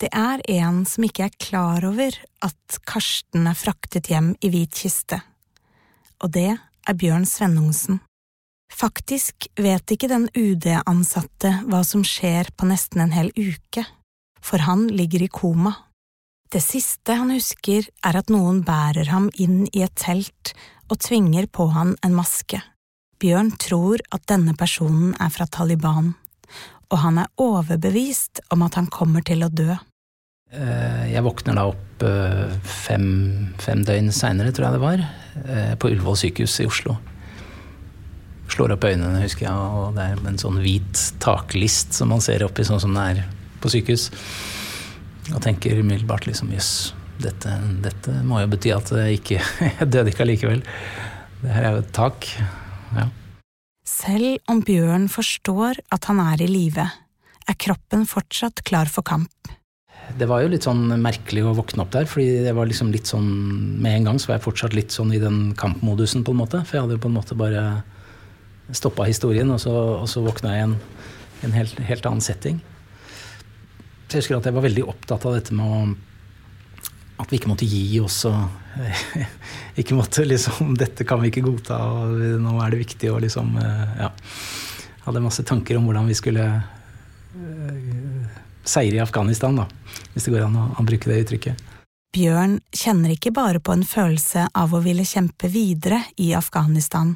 Det 0.02 0.10
er 0.17 0.41
en 0.50 0.82
som 0.89 1.06
ikke 1.06 1.28
er 1.28 1.38
klar 1.38 1.86
over 1.86 2.15
at 2.41 2.80
Karsten 2.89 3.46
er 3.48 3.58
fraktet 3.58 4.10
hjem 4.10 4.34
i 4.41 4.50
hvit 4.52 4.74
kiste, 4.84 5.22
og 6.22 6.34
det 6.36 6.50
er 6.58 6.98
Bjørn 6.98 7.28
Svennungsen. 7.30 8.02
Faktisk 8.72 9.48
vet 9.60 9.94
ikke 9.94 10.10
den 10.10 10.28
UD-ansatte 10.34 11.54
hva 11.67 11.84
som 11.86 12.04
skjer 12.08 12.50
på 12.58 12.67
nesten 12.70 13.04
en 13.04 13.13
hel 13.13 13.32
uke, 13.36 13.86
for 14.41 14.63
han 14.65 14.88
ligger 14.89 15.24
i 15.24 15.32
koma. 15.32 15.76
Det 16.52 16.63
siste 16.63 17.15
han 17.20 17.32
husker, 17.32 17.86
er 18.04 18.17
at 18.17 18.32
noen 18.34 18.63
bærer 18.67 19.12
ham 19.12 19.30
inn 19.39 19.67
i 19.72 19.84
et 19.86 19.96
telt 20.00 20.56
og 20.89 21.00
tvinger 21.04 21.48
på 21.48 21.70
han 21.76 21.94
en 22.04 22.15
maske. 22.17 22.60
Bjørn 23.22 23.52
tror 23.62 24.02
at 24.10 24.26
denne 24.32 24.56
personen 24.58 25.14
er 25.22 25.30
fra 25.34 25.46
Taliban, 25.46 26.16
og 26.92 26.98
han 27.04 27.22
er 27.22 27.30
overbevist 27.42 28.42
om 28.52 28.66
at 28.66 28.80
han 28.80 28.90
kommer 28.92 29.24
til 29.26 29.46
å 29.46 29.52
dø. 29.54 29.76
Jeg 30.52 31.24
våkner 31.24 31.56
da 31.56 31.68
opp 31.70 32.04
fem, 32.68 33.06
fem 33.62 33.84
døgn 33.88 34.10
seinere, 34.12 34.52
tror 34.52 34.68
jeg 34.68 34.76
det 34.76 34.82
var, 34.82 35.04
på 35.80 35.92
Ullevål 35.94 36.18
sykehus 36.20 36.58
i 36.64 36.68
Oslo. 36.68 36.98
Slår 38.52 38.74
opp 38.76 38.88
øynene, 38.90 39.22
husker 39.24 39.48
jeg, 39.48 39.54
og 39.54 39.94
det 39.96 40.08
er 40.10 40.26
en 40.28 40.42
sånn 40.42 40.58
hvit 40.60 41.04
taklist 41.24 41.96
som 41.96 42.12
man 42.12 42.24
ser 42.26 42.44
oppi, 42.44 42.66
sånn 42.68 42.82
som 42.84 42.98
det 42.98 43.06
er 43.14 43.22
på 43.64 43.72
sykehus. 43.72 44.10
Og 45.32 45.40
tenker 45.46 45.80
umiddelbart 45.80 46.28
liksom 46.28 46.52
jøss, 46.52 46.92
dette, 47.22 47.54
dette, 47.86 48.18
må 48.28 48.42
jo 48.42 48.50
bety 48.52 48.74
at 48.74 48.92
jeg 48.98 49.22
ikke 49.22 49.38
Jeg 49.78 49.88
døde 49.94 50.12
ikke 50.12 50.26
allikevel. 50.26 50.66
Det 51.46 51.54
her 51.54 51.70
er 51.70 51.78
jo 51.78 51.86
et 51.86 51.94
tak. 51.96 52.28
Ja. 52.97 53.08
Selv 53.88 54.38
om 54.51 54.62
Bjørn 54.65 55.08
forstår 55.12 55.82
at 55.93 56.06
han 56.10 56.21
er 56.23 56.43
i 56.43 56.49
live, 56.49 56.86
er 57.49 57.58
kroppen 57.60 58.06
fortsatt 58.10 58.63
klar 58.67 58.89
for 58.91 59.06
kamp. 59.06 59.51
Det 60.17 60.27
var 60.27 60.41
jo 60.43 60.49
litt 60.51 60.65
sånn 60.65 60.89
merkelig 61.01 61.43
å 61.45 61.54
våkne 61.56 61.86
opp 61.86 61.91
der, 61.93 62.08
fordi 62.10 62.41
det 62.45 62.54
var 62.58 62.67
liksom 62.67 62.89
litt 62.91 63.08
sånn 63.08 63.30
Med 63.82 63.99
en 63.99 64.10
gang 64.10 64.19
så 64.19 64.32
var 64.32 64.39
jeg 64.39 64.45
fortsatt 64.47 64.75
litt 64.75 64.91
sånn 64.91 65.13
i 65.15 65.21
den 65.21 65.54
kampmodusen, 65.58 66.25
på 66.25 66.34
en 66.34 66.41
måte. 66.41 66.63
For 66.65 66.77
jeg 66.77 66.86
hadde 66.86 66.97
jo 66.97 67.04
på 67.06 67.12
en 67.12 67.17
måte 67.17 67.38
bare 67.38 67.63
stoppa 68.75 69.08
historien, 69.08 69.49
og 69.51 69.60
så, 69.63 69.71
og 70.01 70.08
så 70.10 70.23
våkna 70.25 70.56
jeg 70.56 70.62
i 70.62 70.67
en, 70.67 70.75
en 71.47 71.56
helt, 71.56 71.80
helt, 71.88 72.08
annen 72.08 72.23
setting. 72.23 72.60
Så 74.08 74.17
jeg 74.17 74.23
husker 74.23 74.39
at 74.39 74.49
jeg 74.49 74.58
var 74.58 74.67
veldig 74.67 74.88
opptatt 74.91 75.25
av 75.27 75.38
dette 75.38 75.56
med 75.56 75.65
å 75.65 75.82
at 77.17 77.32
vi 77.32 77.39
ikke 77.39 77.52
måtte 77.52 77.67
gi 77.69 78.00
oss 78.02 78.24
og 78.30 78.39
ikke 79.82 79.97
måtte 79.97 80.24
liksom 80.24 80.76
Dette 80.80 81.04
kan 81.08 81.19
vi 81.21 81.32
ikke 81.32 81.43
godta, 81.43 81.78
og 81.84 82.21
nå 82.41 82.54
er 82.63 82.71
det 82.71 82.84
viktig 82.86 83.12
å 83.12 83.19
liksom 83.21 83.58
Ja. 83.60 84.12
Hadde 85.02 85.24
masse 85.24 85.43
tanker 85.43 85.80
om 85.80 85.88
hvordan 85.89 86.06
vi 86.08 86.15
skulle 86.15 86.45
seire 88.63 88.95
i 88.95 89.00
Afghanistan, 89.02 89.56
da. 89.56 89.65
Hvis 90.13 90.28
det 90.28 90.34
går 90.36 90.45
an 90.45 90.60
å 90.62 90.86
bruke 90.86 91.10
det 91.10 91.24
uttrykket. 91.26 91.67
Bjørn 92.12 92.58
kjenner 92.76 93.13
ikke 93.13 93.32
bare 93.32 93.62
på 93.63 93.74
en 93.74 93.86
følelse 93.88 94.50
av 94.54 94.74
å 94.76 94.82
ville 94.84 95.06
kjempe 95.08 95.47
videre 95.52 96.04
i 96.19 96.34
Afghanistan. 96.36 97.15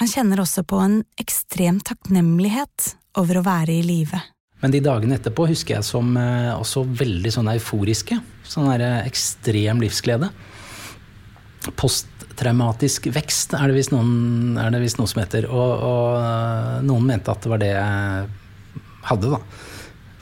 Han 0.00 0.08
kjenner 0.10 0.40
også 0.40 0.64
på 0.66 0.80
en 0.80 1.02
ekstrem 1.20 1.82
takknemlighet 1.84 2.94
over 3.20 3.38
å 3.38 3.44
være 3.46 3.76
i 3.76 3.82
live. 3.84 4.18
Men 4.64 4.72
de 4.72 4.80
dagene 4.80 5.18
etterpå 5.18 5.44
husker 5.50 5.76
jeg 5.76 5.84
som 5.84 6.14
eh, 6.16 6.48
også 6.56 6.86
veldig 6.96 7.34
sånn 7.34 7.50
euforiske. 7.52 8.16
Sånn 8.48 8.70
der 8.70 9.02
ekstrem 9.02 9.82
livsglede. 9.84 10.30
Posttraumatisk 11.76 13.10
vekst 13.12 13.52
er 13.58 13.68
det 13.68 13.76
visst 13.76 13.92
noe 13.92 15.10
som 15.10 15.20
heter. 15.20 15.50
Og, 15.52 15.84
og, 15.84 16.80
noen 16.88 17.10
mente 17.12 17.34
at 17.34 17.44
det 17.44 17.52
var 17.52 17.60
det 17.60 17.74
jeg 17.74 18.24
hadde, 19.10 19.34
da. 19.34 19.42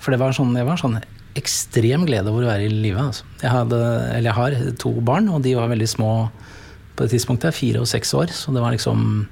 For 0.02 0.10
det 0.10 0.18
var 0.18 0.34
sånn, 0.34 0.56
jeg 0.58 0.66
var 0.66 0.82
sånn 0.82 0.98
ekstrem 1.38 2.02
glede 2.08 2.34
over 2.34 2.42
å 2.42 2.50
være 2.50 2.66
i 2.66 2.72
live. 2.72 2.98
Altså. 3.12 3.28
Jeg, 3.44 4.24
jeg 4.26 4.36
har 4.40 4.58
to 4.82 4.96
barn, 5.06 5.30
og 5.30 5.46
de 5.46 5.54
var 5.54 5.70
veldig 5.70 5.86
små 5.86 6.10
på 6.98 7.06
det 7.06 7.14
tidspunktet. 7.14 7.54
Fire 7.54 7.86
og 7.86 7.86
seks 7.94 8.10
år. 8.18 8.34
Så 8.34 8.50
det 8.50 8.66
var 8.66 8.74
liksom 8.74 9.22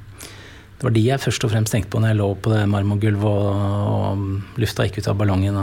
det 0.80 0.86
var 0.86 0.94
de 0.96 1.00
jeg 1.04 1.20
først 1.20 1.44
og 1.44 1.50
fremst 1.52 1.74
tenkte 1.74 1.92
på 1.92 2.00
når 2.00 2.14
jeg 2.14 2.16
lå 2.22 2.26
på 2.40 2.50
det 2.54 2.60
marmorgulvet 2.72 3.26
og, 3.28 3.58
og 3.92 4.60
lufta 4.62 4.86
gikk 4.86 5.02
ut 5.02 5.10
av 5.12 5.18
ballongen 5.20 5.58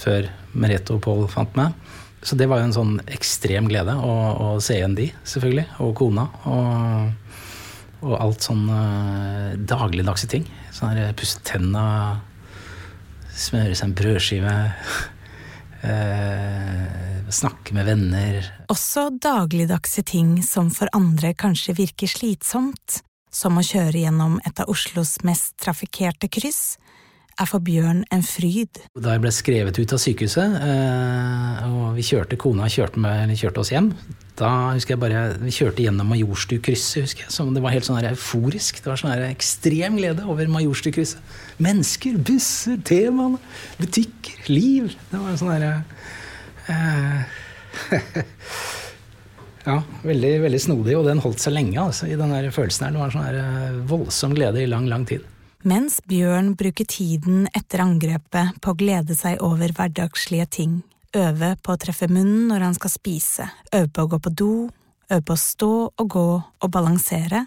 før 0.00 0.26
Merete 0.58 0.96
og 0.96 1.04
Pål 1.04 1.28
fant 1.30 1.54
meg. 1.54 1.76
Så 2.26 2.34
det 2.34 2.48
var 2.50 2.58
jo 2.58 2.66
en 2.66 2.74
sånn 2.74 2.96
ekstrem 3.06 3.68
glede 3.70 3.94
å, 3.94 4.14
å 4.34 4.48
se 4.58 4.80
igjen 4.80 4.96
de, 4.98 5.06
selvfølgelig. 5.22 5.66
Og 5.84 5.94
kona. 6.00 6.26
Og, 6.50 7.30
og 8.02 8.16
alt 8.18 8.48
sånn 8.48 8.66
uh, 8.66 9.54
dagligdagse 9.54 10.28
ting. 10.34 10.44
Sånn 10.74 10.98
her 10.98 11.14
pusse 11.16 11.40
tenna, 11.46 11.84
smøre 13.30 13.78
seg 13.78 13.90
en 13.90 13.96
brødskive. 14.02 14.58
Eh, 15.80 17.28
snakke 17.32 17.72
med 17.72 17.86
venner. 17.88 18.44
Også 18.68 19.06
dagligdagse 19.16 20.02
ting 20.04 20.34
som 20.44 20.68
for 20.68 20.92
andre 20.92 21.30
kanskje 21.32 21.72
virker 21.78 22.10
slitsomt, 22.12 22.98
som 23.30 23.58
å 23.58 23.64
kjøre 23.64 24.04
gjennom 24.04 24.38
et 24.46 24.62
av 24.62 24.70
Oslos 24.70 25.18
mest 25.26 25.56
trafikkerte 25.62 26.30
kryss, 26.32 26.78
er 27.40 27.48
for 27.48 27.62
Bjørn 27.64 28.02
en 28.12 28.24
fryd. 28.26 28.82
Da 29.00 29.14
jeg 29.14 29.22
ble 29.22 29.30
skrevet 29.32 29.78
ut 29.78 29.94
av 29.96 30.00
sykehuset, 30.02 30.56
og 31.70 31.94
vi 31.96 32.04
kjørte, 32.04 32.36
kona 32.40 32.68
kjørte, 32.68 33.00
med, 33.00 33.32
kjørte 33.38 33.62
oss 33.62 33.72
hjem, 33.72 33.94
da 34.40 34.50
husker 34.72 34.94
jeg 34.94 35.00
bare 35.02 35.22
Vi 35.42 35.52
kjørte 35.52 35.84
gjennom 35.84 36.08
Majorstukrysset, 36.08 37.04
husker 37.04 37.26
jeg. 37.26 37.32
Så 37.32 37.44
det 37.52 37.60
var 37.60 37.74
helt 37.74 37.84
sånn 37.84 38.00
euforisk. 38.08 38.78
Det 38.80 38.88
var 38.88 39.00
sånn 39.00 39.24
ekstrem 39.26 39.98
glede 40.00 40.24
over 40.24 40.48
Majorstukrysset. 40.48 41.34
Mennesker, 41.60 42.16
busser, 42.24 42.80
temaene, 42.88 43.40
butikker, 43.80 44.40
liv. 44.48 44.94
Det 45.10 45.20
var 45.20 45.36
sånn 45.40 45.54
herre 45.54 45.74
Eh, 46.70 47.22
ja, 49.66 49.80
veldig, 50.02 50.32
veldig 50.44 50.60
snodig, 50.62 50.96
og 50.96 51.06
den 51.08 51.20
holdt 51.22 51.42
seg 51.42 51.54
lenge, 51.56 51.76
altså, 51.82 52.08
i 52.08 52.16
den 52.18 52.32
følelsen 52.54 52.86
her. 52.86 52.94
Det 52.94 53.02
var 53.02 53.10
en 53.10 53.14
sånn 53.16 53.28
her 53.28 53.38
eh, 53.42 53.78
voldsom 53.90 54.34
glede 54.36 54.62
i 54.62 54.70
lang, 54.70 54.88
lang 54.90 55.04
tid. 55.08 55.26
Mens 55.68 55.98
Bjørn 56.08 56.54
bruker 56.56 56.88
tiden 56.88 57.44
etter 57.52 57.82
angrepet 57.84 58.60
på 58.64 58.72
å 58.72 58.78
glede 58.80 59.16
seg 59.18 59.42
over 59.44 59.74
hverdagslige 59.76 60.46
ting, 60.56 60.78
øve 61.16 61.52
på 61.60 61.74
å 61.74 61.80
treffe 61.80 62.08
munnen 62.08 62.48
når 62.48 62.64
han 62.64 62.76
skal 62.78 62.94
spise, 62.94 63.48
øve 63.68 63.90
på 63.92 64.06
å 64.06 64.12
gå 64.14 64.20
på 64.24 64.32
do, 64.40 64.52
øve 65.10 65.24
på 65.28 65.36
å 65.36 65.42
stå 65.42 65.72
og 65.90 66.12
gå 66.16 66.28
og 66.40 66.72
balansere, 66.72 67.44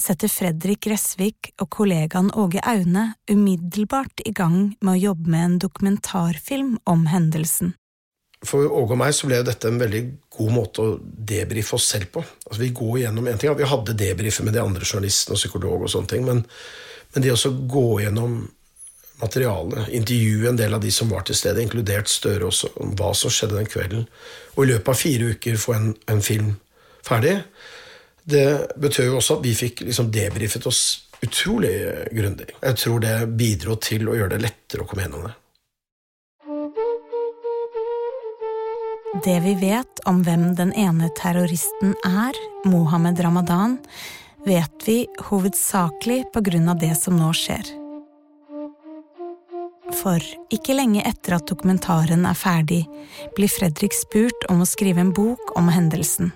setter 0.00 0.28
Fredrik 0.32 0.84
Gressvik 0.84 1.52
og 1.60 1.70
kollegaen 1.72 2.30
Åge 2.36 2.60
Aune 2.68 3.12
umiddelbart 3.30 4.24
i 4.28 4.32
gang 4.36 4.74
med 4.80 4.94
å 4.94 5.02
jobbe 5.08 5.32
med 5.32 5.44
en 5.44 5.58
dokumentarfilm 5.64 6.78
om 6.88 7.08
hendelsen. 7.08 7.74
For 8.46 8.68
Åge 8.70 8.94
og 8.94 9.00
meg 9.00 9.14
så 9.16 9.26
ble 9.26 9.40
dette 9.42 9.66
en 9.66 9.80
veldig 9.80 10.02
god 10.36 10.52
måte 10.54 10.84
å 10.84 10.98
debrife 11.02 11.74
oss 11.74 11.88
selv 11.90 12.12
på. 12.14 12.22
Altså 12.46 12.60
Vi 12.60 12.68
går 12.76 13.00
gjennom 13.02 13.26
en 13.26 13.40
ting, 13.40 13.56
Vi 13.58 13.72
hadde 13.72 13.96
debrifer 13.98 14.46
med 14.46 14.54
de 14.54 14.62
andre 14.62 14.86
journalistene 14.86 15.34
og 15.34 15.40
psykolog, 15.40 15.82
og 15.82 15.90
sånne 15.90 16.12
ting, 16.12 16.28
men, 16.28 16.44
men 17.14 17.24
det 17.24 17.34
å 17.34 17.56
gå 17.74 17.88
gjennom 18.04 18.38
materialet, 19.18 19.88
intervjue 19.98 20.52
en 20.52 20.60
del 20.60 20.74
av 20.74 20.84
de 20.84 20.92
som 20.94 21.10
var 21.10 21.24
til 21.26 21.34
stede, 21.34 21.62
inkludert 21.62 22.10
Støre 22.10 22.46
også, 22.46 22.70
om 22.84 22.94
hva 22.98 23.10
som 23.18 23.32
skjedde 23.34 23.58
den 23.58 23.70
kvelden, 23.70 24.06
og 24.54 24.62
i 24.62 24.70
løpet 24.70 24.92
av 24.92 25.00
fire 25.00 25.32
uker 25.34 25.58
få 25.58 25.74
en, 25.74 25.90
en 26.06 26.22
film 26.22 26.54
ferdig, 27.06 27.40
det 28.28 28.46
betød 28.78 29.08
jo 29.08 29.18
også 29.18 29.38
at 29.38 29.44
vi 29.46 29.56
fikk 29.56 29.82
liksom 29.88 30.12
debrifet 30.14 30.66
oss 30.68 30.82
utrolig 31.24 31.72
grundig. 32.14 32.52
Jeg 32.60 32.78
tror 32.78 33.02
det 33.02 33.14
bidro 33.40 33.78
til 33.82 34.06
å 34.06 34.14
gjøre 34.14 34.36
det 34.36 34.42
lettere 34.44 34.84
å 34.84 34.88
komme 34.88 35.06
gjennom 35.06 35.26
det. 35.26 35.34
Det 39.14 39.40
vi 39.40 39.54
vet 39.54 40.00
om 40.04 40.18
hvem 40.20 40.50
den 40.54 40.68
ene 40.76 41.08
terroristen 41.16 41.94
er, 42.04 42.36
Mohammed 42.68 43.20
Ramadan, 43.24 43.78
vet 44.44 44.84
vi 44.84 45.06
hovedsakelig 45.30 46.26
på 46.34 46.42
grunn 46.44 46.68
av 46.68 46.76
det 46.82 46.92
som 47.00 47.16
nå 47.16 47.30
skjer. 47.32 47.70
For 49.96 50.20
ikke 50.52 50.76
lenge 50.76 51.06
etter 51.08 51.38
at 51.38 51.48
dokumentaren 51.48 52.26
er 52.28 52.36
ferdig, 52.36 52.82
blir 53.36 53.48
Fredrik 53.48 53.96
spurt 53.96 54.44
om 54.52 54.60
å 54.60 54.68
skrive 54.68 55.00
en 55.00 55.14
bok 55.16 55.56
om 55.56 55.72
hendelsen. 55.72 56.34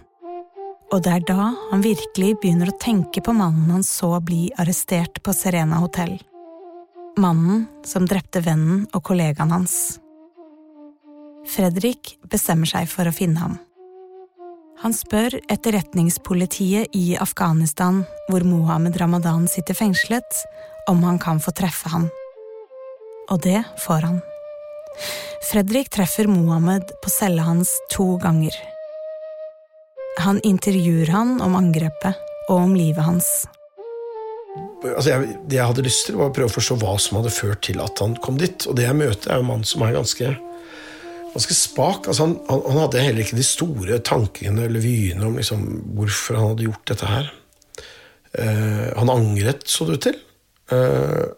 Og 0.93 1.05
det 1.05 1.13
er 1.13 1.27
da 1.29 1.51
han 1.71 1.85
virkelig 1.85 2.39
begynner 2.41 2.73
å 2.73 2.79
tenke 2.81 3.21
på 3.21 3.37
mannen 3.37 3.69
han 3.69 3.85
så 3.85 4.15
bli 4.25 4.47
arrestert 4.57 5.21
på 5.21 5.37
Serena 5.37 5.85
hotell. 5.85 6.17
Mannen 7.21 7.67
som 7.85 8.09
drepte 8.09 8.41
vennen 8.41 8.87
og 8.97 9.05
kollegaen 9.05 9.53
hans. 9.53 10.02
Fredrik 11.49 12.17
bestemmer 12.31 12.71
seg 12.71 12.89
for 12.91 13.09
å 13.09 13.15
finne 13.15 13.43
ham. 13.43 13.59
Han 14.83 14.95
spør 14.95 15.37
etterretningspolitiet 15.53 16.95
i 16.99 17.17
Afghanistan, 17.21 18.03
hvor 18.29 18.43
Mohammed 18.47 18.97
Ramadan 18.99 19.47
sitter 19.51 19.79
fengslet, 19.79 20.43
om 20.91 21.03
han 21.07 21.21
kan 21.23 21.39
få 21.43 21.55
treffe 21.55 21.93
ham. 21.93 22.09
Og 23.31 23.43
det 23.45 23.61
får 23.85 24.09
han. 24.09 24.21
Fredrik 25.51 25.91
treffer 25.95 26.27
Mohammed 26.27 26.91
på 27.03 27.11
cella 27.11 27.47
hans 27.47 27.71
to 27.95 28.17
ganger. 28.23 28.55
Han 30.19 30.41
intervjuer 30.45 31.15
han 31.15 31.39
om 31.41 31.55
angrepet 31.57 32.19
og 32.49 32.57
om 32.57 32.75
livet 32.77 33.07
hans. 33.07 33.31
Altså 34.83 35.13
jeg, 35.13 35.37
det 35.49 35.57
jeg 35.57 35.69
hadde 35.71 35.85
lyst 35.87 36.09
til, 36.09 36.19
var 36.19 36.33
å 36.33 36.35
prøve 36.35 36.51
å 36.51 36.57
forstå 36.59 36.77
hva 36.83 36.97
som 37.01 37.21
hadde 37.21 37.33
ført 37.33 37.63
til 37.65 37.81
at 37.81 38.03
han 38.03 38.19
kom 38.25 38.37
dit. 38.41 38.67
Og 38.67 38.77
det 38.77 38.89
jeg 38.89 38.99
møter, 38.99 39.31
er 39.31 39.41
en 39.41 39.49
mann 39.49 39.63
som 39.67 39.85
er 39.87 39.95
ganske, 39.97 40.35
ganske 41.33 41.57
spak. 41.57 42.09
Altså 42.09 42.27
han, 42.27 42.35
han, 42.49 42.65
han, 42.69 42.81
hadde 42.85 43.05
heller 43.05 43.25
ikke 43.25 43.39
de 43.39 43.47
store 43.47 44.01
tankene 44.05 44.67
eller 44.67 44.85
vyene 44.85 45.29
om 45.29 45.39
liksom, 45.41 45.65
hvorfor 45.97 46.39
han 46.39 46.53
hadde 46.53 46.69
gjort 46.69 46.93
dette 46.93 47.09
her. 47.11 47.31
Uh, 48.33 48.89
han 48.97 49.13
angret, 49.13 49.67
så 49.69 49.87
det 49.89 49.99
ut 49.99 50.07
til. 50.09 50.21
Uh, 50.73 51.33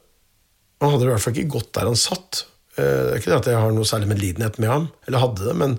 han 0.82 0.92
hadde 0.92 1.06
i 1.06 1.10
hvert 1.10 1.24
fall 1.24 1.34
ikke 1.34 1.54
gått 1.56 1.72
der 1.76 1.90
han 1.90 1.98
satt. 1.98 2.44
Uh, 2.76 2.82
det 2.82 3.08
er 3.14 3.22
ikke 3.22 3.32
det 3.32 3.40
at 3.40 3.50
jeg 3.54 3.62
har 3.64 3.74
noe 3.74 3.88
særlig 3.88 4.10
medlidenhet 4.12 4.60
med 4.62 4.70
ham, 4.70 4.86
eller 5.06 5.24
hadde 5.24 5.48
det, 5.48 5.56
men, 5.58 5.76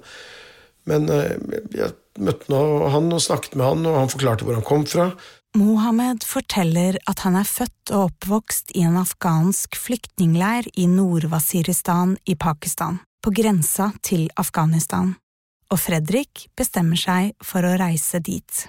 men 0.89 1.07
jeg 1.11 1.93
møtte 2.19 2.59
han 2.91 3.09
og 3.11 3.23
snakket 3.23 3.57
med 3.59 3.67
han, 3.67 3.87
og 3.89 3.99
han 4.03 4.11
forklarte 4.11 4.47
hvor 4.47 4.57
han 4.57 4.67
kom 4.67 4.85
fra. 4.89 5.09
Mohammed 5.55 6.25
forteller 6.27 6.97
at 7.07 7.21
han 7.23 7.37
er 7.39 7.47
født 7.47 7.91
og 7.95 8.09
oppvokst 8.09 8.73
i 8.75 8.83
en 8.83 8.97
afghansk 8.99 9.77
flyktningleir 9.79 10.67
i 10.75 10.87
Nord-Wasiristan 10.91 12.17
i 12.27 12.35
Pakistan, 12.35 12.99
på 13.25 13.33
grensa 13.33 13.89
til 14.05 14.27
Afghanistan, 14.37 15.15
og 15.73 15.79
Fredrik 15.81 16.45
bestemmer 16.57 16.99
seg 16.99 17.33
for 17.41 17.65
å 17.65 17.73
reise 17.81 18.19
dit. 18.21 18.65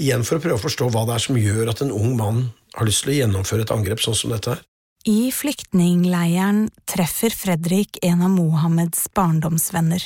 Igjen 0.00 0.24
for 0.24 0.38
å 0.38 0.42
prøve 0.44 0.56
å 0.56 0.62
forstå 0.62 0.88
hva 0.94 1.02
det 1.08 1.18
er 1.18 1.24
som 1.26 1.36
gjør 1.36 1.68
at 1.74 1.82
en 1.84 1.92
ung 1.92 2.14
mann 2.16 2.38
har 2.78 2.88
lyst 2.88 3.04
til 3.04 3.12
å 3.12 3.18
gjennomføre 3.18 3.66
et 3.66 3.72
angrep 3.74 4.00
sånn 4.00 4.16
som 4.16 4.32
dette 4.32 4.54
her. 4.54 4.62
I 5.08 5.28
flyktningleiren 5.32 6.66
treffer 6.88 7.34
Fredrik 7.36 8.00
en 8.04 8.24
av 8.24 8.32
Mohammeds 8.32 9.04
barndomsvenner. 9.16 10.02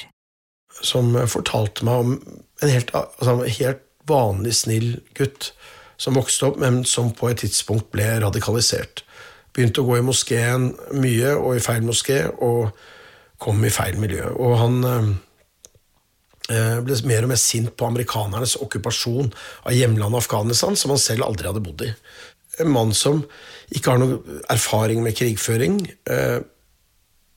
Som 0.83 1.15
fortalte 1.31 1.87
meg 1.87 2.03
om 2.03 2.17
en 2.62 2.73
helt, 2.73 2.91
altså, 2.97 3.37
helt 3.61 3.85
vanlig, 4.11 4.57
snill 4.59 4.88
gutt 5.19 5.53
som 6.01 6.19
vokste 6.19 6.49
opp, 6.49 6.59
men 6.59 6.83
som 6.88 7.12
på 7.15 7.31
et 7.31 7.45
tidspunkt 7.45 7.93
ble 7.95 8.09
radikalisert. 8.25 9.05
Begynte 9.55 9.85
å 9.85 9.87
gå 9.87 10.01
i 10.01 10.07
moskeen 10.07 10.73
mye, 10.97 11.37
og 11.37 11.55
i 11.55 11.62
feil 11.62 11.87
moské, 11.87 12.25
og 12.43 12.73
kom 13.42 13.62
i 13.66 13.72
feil 13.72 13.98
miljø. 14.00 14.28
Og 14.38 14.55
han 14.61 14.78
eh, 16.52 16.78
ble 16.85 16.98
mer 17.09 17.26
og 17.26 17.33
mer 17.33 17.40
sint 17.40 17.74
på 17.76 17.88
amerikanernes 17.88 18.57
okkupasjon 18.62 19.33
av 19.66 19.76
hjemlandet 19.76 20.22
Afghanistan, 20.22 20.78
som 20.78 20.94
han 20.94 21.02
selv 21.02 21.26
aldri 21.26 21.50
hadde 21.50 21.64
bodd 21.64 21.85
i. 21.87 21.92
En 22.62 22.72
mann 22.72 22.92
som 22.96 23.22
ikke 23.72 23.94
har 23.94 24.02
noen 24.02 24.42
erfaring 24.52 25.02
med 25.05 25.16
krigføring, 25.18 25.83
eh, 26.11 26.40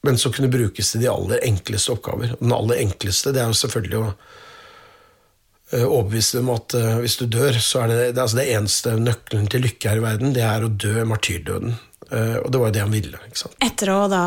men 0.05 0.19
som 0.21 0.33
kunne 0.35 0.51
brukes 0.53 0.91
til 0.91 1.01
de 1.01 1.09
aller 1.09 1.41
enkleste 1.47 1.95
oppgaver. 1.95 2.35
Den 2.41 2.53
aller 2.53 2.83
enkleste 2.83 3.33
det 3.33 3.41
er 3.41 3.49
jo 3.49 3.61
selvfølgelig 3.63 4.01
å 4.03 4.09
overbevise 5.75 6.37
dem 6.37 6.51
om 6.51 6.59
at 6.59 6.75
hvis 7.01 7.15
du 7.17 7.23
dør, 7.33 7.57
så 7.57 7.81
er 7.81 7.89
det, 7.89 7.95
det, 8.13 8.21
altså 8.21 8.37
det 8.37 8.45
eneste 8.53 8.91
nøkkelen 9.01 9.47
til 9.49 9.65
lykke 9.65 9.89
her 9.89 9.97
i 9.97 10.03
verden, 10.03 10.35
det 10.35 10.43
er 10.45 10.61
å 10.61 10.69
dø 10.69 11.07
martyrdøden. 11.09 11.73
Og 12.05 12.45
det 12.53 12.61
var 12.61 12.69
jo 12.69 12.75
det 12.75 12.83
han 12.83 12.93
ville. 12.93 13.23
ikke 13.25 13.41
sant? 13.41 13.57
Etter 13.65 13.91
å 13.95 13.97
da 14.11 14.21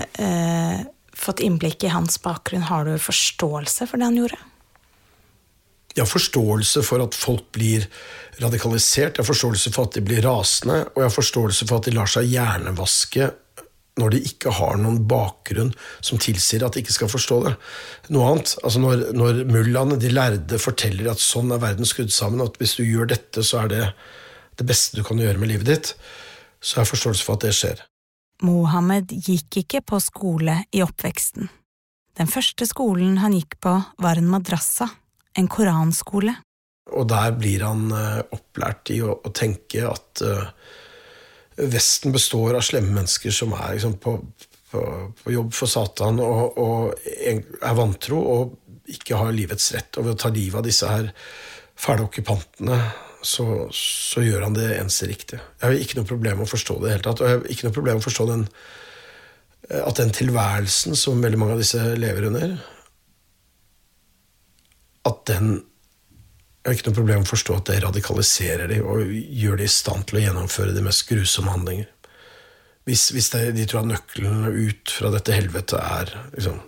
uh, 0.00 0.80
fått 1.20 1.42
innblikk 1.44 1.84
i 1.84 1.92
hans 1.92 2.20
bakgrunn, 2.24 2.68
har 2.70 2.88
du 2.88 2.96
forståelse 3.00 3.88
for 3.90 4.00
det 4.00 4.08
han 4.08 4.18
gjorde? 4.22 4.38
Jeg 5.90 6.04
har 6.04 6.10
forståelse 6.10 6.82
for 6.86 7.02
at 7.02 7.16
folk 7.18 7.48
blir 7.54 7.86
radikalisert, 8.40 9.18
jeg 9.18 9.24
har 9.24 9.28
forståelse 9.28 9.72
for 9.74 9.88
at 9.88 9.96
de 9.98 10.04
blir 10.06 10.22
rasende, 10.24 10.84
og 10.94 11.02
jeg 11.02 11.08
har 11.08 11.16
forståelse 11.16 11.66
for 11.66 11.80
at 11.80 11.88
de 11.88 11.94
lar 11.96 12.10
seg 12.10 12.30
hjernevaske 12.30 13.30
når 14.00 14.14
de 14.14 14.20
ikke 14.30 14.52
har 14.54 14.78
noen 14.80 15.00
bakgrunn 15.10 15.72
som 15.98 16.20
tilsier 16.22 16.62
at 16.64 16.76
de 16.76 16.84
ikke 16.84 16.94
skal 16.94 17.10
forstå 17.10 17.40
det. 17.44 17.52
Noe 18.14 18.30
annet, 18.30 18.54
altså 18.62 18.80
Når, 18.80 19.04
når 19.18 19.42
mullaene, 19.50 19.98
de 20.00 20.12
lærde, 20.14 20.62
forteller 20.62 21.10
at 21.12 21.20
sånn 21.20 21.52
er 21.52 21.60
verden 21.60 21.88
skrudd 21.88 22.14
sammen, 22.14 22.40
at 22.44 22.56
hvis 22.62 22.78
du 22.78 22.84
gjør 22.86 23.10
dette, 23.12 23.44
så 23.44 23.64
er 23.64 23.72
det 23.74 23.84
det 24.60 24.68
beste 24.68 24.96
du 24.96 25.04
kan 25.04 25.20
gjøre 25.20 25.40
med 25.42 25.52
livet 25.52 25.68
ditt, 25.68 25.94
så 26.60 26.78
har 26.78 26.86
jeg 26.86 26.94
forståelse 26.94 27.26
for 27.26 27.36
at 27.36 27.48
det 27.48 27.56
skjer. 27.56 27.84
Mohammed 28.46 29.12
gikk 29.12 29.62
ikke 29.62 29.82
på 29.92 30.00
skole 30.02 30.62
i 30.72 30.82
oppveksten. 30.84 31.48
Den 32.18 32.28
første 32.30 32.66
skolen 32.68 33.18
han 33.22 33.34
gikk 33.36 33.58
på, 33.62 33.72
var 34.02 34.18
en 34.20 34.28
madrassa, 34.30 34.88
en 35.38 35.48
koranskole. 35.48 36.34
Og 36.90 37.06
der 37.08 37.34
blir 37.38 37.64
han 37.64 37.90
uh, 37.94 38.22
opplært 38.34 38.90
i 38.92 39.00
å, 39.04 39.14
å 39.14 39.32
tenke 39.36 39.86
at 39.88 40.24
uh, 40.26 40.48
Vesten 41.60 42.14
består 42.14 42.56
av 42.56 42.64
slemme 42.64 42.94
mennesker 42.94 43.34
som 43.34 43.52
er 43.52 43.74
liksom, 43.74 43.98
på, 44.00 44.14
på, 44.70 44.82
på, 45.18 45.32
jobb 45.34 45.50
for 45.52 45.68
Satan 45.68 46.20
og, 46.24 46.56
og, 46.56 47.02
er 47.04 47.74
vantro 47.76 48.20
og 48.22 48.54
ikke 48.88 49.18
har 49.20 49.34
livets 49.36 49.66
rett. 49.74 49.98
Og 49.98 50.06
ved 50.06 50.14
å 50.14 50.20
ta 50.22 50.30
livet 50.32 50.56
av 50.62 50.64
disse 50.64 50.88
her 50.88 51.10
fæle 51.80 52.06
okkupantene, 52.06 52.78
så, 53.22 53.46
så, 53.76 54.22
gjør 54.24 54.46
han 54.46 54.56
det 54.56 54.68
eneste 54.78 55.08
riktige. 55.10 55.40
Jeg 55.60 55.66
har 55.66 55.82
ikke 55.84 55.98
noe 56.00 56.08
problem 56.08 56.40
med 56.40 56.48
å 56.48 56.50
forstå 56.50 56.76
det 56.82 56.92
i 56.94 57.00
tatt. 57.04 57.22
Og 57.22 57.28
jeg 57.28 57.36
har 57.38 57.48
ikke 57.54 57.68
noe 57.68 57.76
problem 57.76 57.98
med 57.98 58.04
å 58.04 58.08
forstå 58.08 58.26
den, 58.30 58.44
at 59.80 60.00
den 60.00 60.14
tilværelsen 60.16 60.96
som 60.98 61.20
veldig 61.22 61.40
mange 61.40 61.56
av 61.56 61.62
disse 61.62 61.82
lever 62.00 62.28
under, 62.30 62.54
at 65.08 65.26
den 65.30 65.60
jeg 66.60 66.68
har 66.68 66.76
ikke 66.76 66.90
noe 66.90 66.96
problem 66.98 67.22
med 67.22 67.24
å 67.24 67.32
forstå 67.32 67.54
at 67.56 67.68
det 67.70 67.78
radikaliserer 67.86 68.68
dem 68.68 68.84
og 68.84 69.12
gjør 69.16 69.56
dem 69.56 69.64
i 69.64 69.72
stand 69.72 70.04
til 70.08 70.18
å 70.18 70.24
gjennomføre 70.26 70.74
de 70.76 70.82
mest 70.84 71.06
grusomme 71.08 71.54
handlinger. 71.54 71.86
Hvis, 72.84 73.06
hvis 73.16 73.30
det, 73.32 73.40
de 73.56 73.64
tror 73.68 73.80
at 73.80 73.88
nøkkelen 73.88 74.44
ut 74.68 74.92
fra 74.92 75.08
dette 75.14 75.32
helvetet 75.32 75.78
er 75.80 76.12
liksom, 76.34 76.58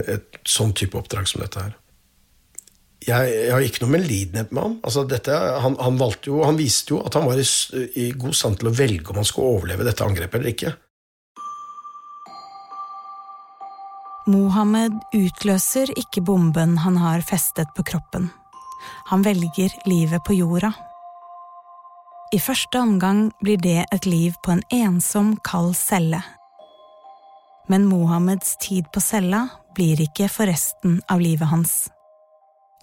et 0.00 0.40
sånn 0.48 0.72
type 0.76 0.96
oppdrag 0.96 1.28
som 1.28 1.44
dette 1.44 1.60
her. 1.60 1.76
Jeg, 3.06 3.30
jeg 3.30 3.52
har 3.54 3.62
ikke 3.62 3.84
noe 3.84 3.94
medlidenhet 3.94 4.50
med 4.50 4.62
ham. 4.64 4.74
Altså, 4.82 5.04
dette, 5.06 5.32
han, 5.32 5.76
han, 5.78 6.00
jo, 6.26 6.42
han, 6.42 6.58
viste 6.58 6.96
jo 6.96 7.02
at 7.06 7.14
han 7.14 7.28
var 7.28 7.38
i, 7.38 7.46
i 7.94 8.10
god 8.18 8.34
stand 8.34 8.58
til 8.58 8.70
å 8.70 8.74
velge 8.74 9.12
om 9.12 9.20
han 9.20 9.28
skulle 9.28 9.54
overleve 9.58 9.86
dette 9.86 10.04
angrepet 10.04 10.40
eller 10.40 10.54
ikke. 10.56 10.74
Mohammed 14.28 14.98
utløser 15.16 15.94
ikke 15.96 16.20
bomben 16.20 16.76
han 16.82 16.98
har 17.00 17.22
festet 17.24 17.70
på 17.76 17.86
kroppen. 17.86 18.28
Han 19.08 19.22
velger 19.24 19.72
livet 19.88 20.20
på 20.26 20.36
jorda. 20.36 20.74
I 22.34 22.40
første 22.42 22.80
omgang 22.82 23.30
blir 23.40 23.56
det 23.56 23.86
et 23.88 24.06
liv 24.06 24.34
på 24.44 24.52
en 24.52 24.64
ensom, 24.74 25.38
kald 25.48 25.72
celle. 25.78 26.20
Men 27.72 27.86
Mohammeds 27.88 28.56
tid 28.60 28.90
på 28.92 29.00
cella 29.00 29.46
blir 29.76 30.00
ikke 30.04 30.28
for 30.32 30.50
resten 30.50 31.00
av 31.08 31.24
livet 31.24 31.48
hans. 31.48 31.86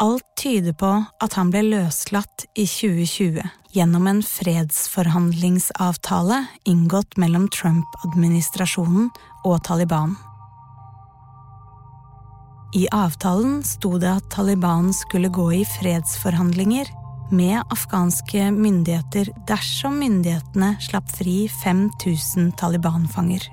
Alt 0.03 0.25
tyder 0.35 0.73
på 0.75 0.89
at 1.23 1.37
han 1.39 1.47
ble 1.53 1.61
løslatt 1.69 2.43
i 2.59 2.65
2020 2.67 3.39
gjennom 3.71 4.09
en 4.11 4.17
fredsforhandlingsavtale 4.27 6.41
inngått 6.67 7.15
mellom 7.21 7.45
Trump-administrasjonen 7.55 9.07
og 9.47 9.63
Taliban. 9.63 10.17
I 12.75 12.91
avtalen 12.91 13.63
sto 13.63 13.95
det 14.01 14.09
at 14.17 14.27
Taliban 14.35 14.91
skulle 14.91 15.31
gå 15.31 15.47
i 15.61 15.63
fredsforhandlinger 15.77 16.91
med 17.31 17.63
afghanske 17.71 18.51
myndigheter 18.51 19.31
dersom 19.47 19.95
myndighetene 20.03 20.75
slapp 20.83 21.07
fri 21.15 21.47
5000 21.63 22.51
Taliban-fanger. 22.59 23.47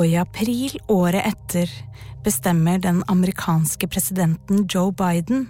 Og 0.00 0.08
i 0.08 0.16
april 0.16 0.72
året 0.88 1.20
etter 1.28 1.68
bestemmer 2.24 2.78
den 2.78 3.02
amerikanske 3.08 3.88
presidenten 3.88 4.66
Joe 4.74 4.92
Biden 4.92 5.48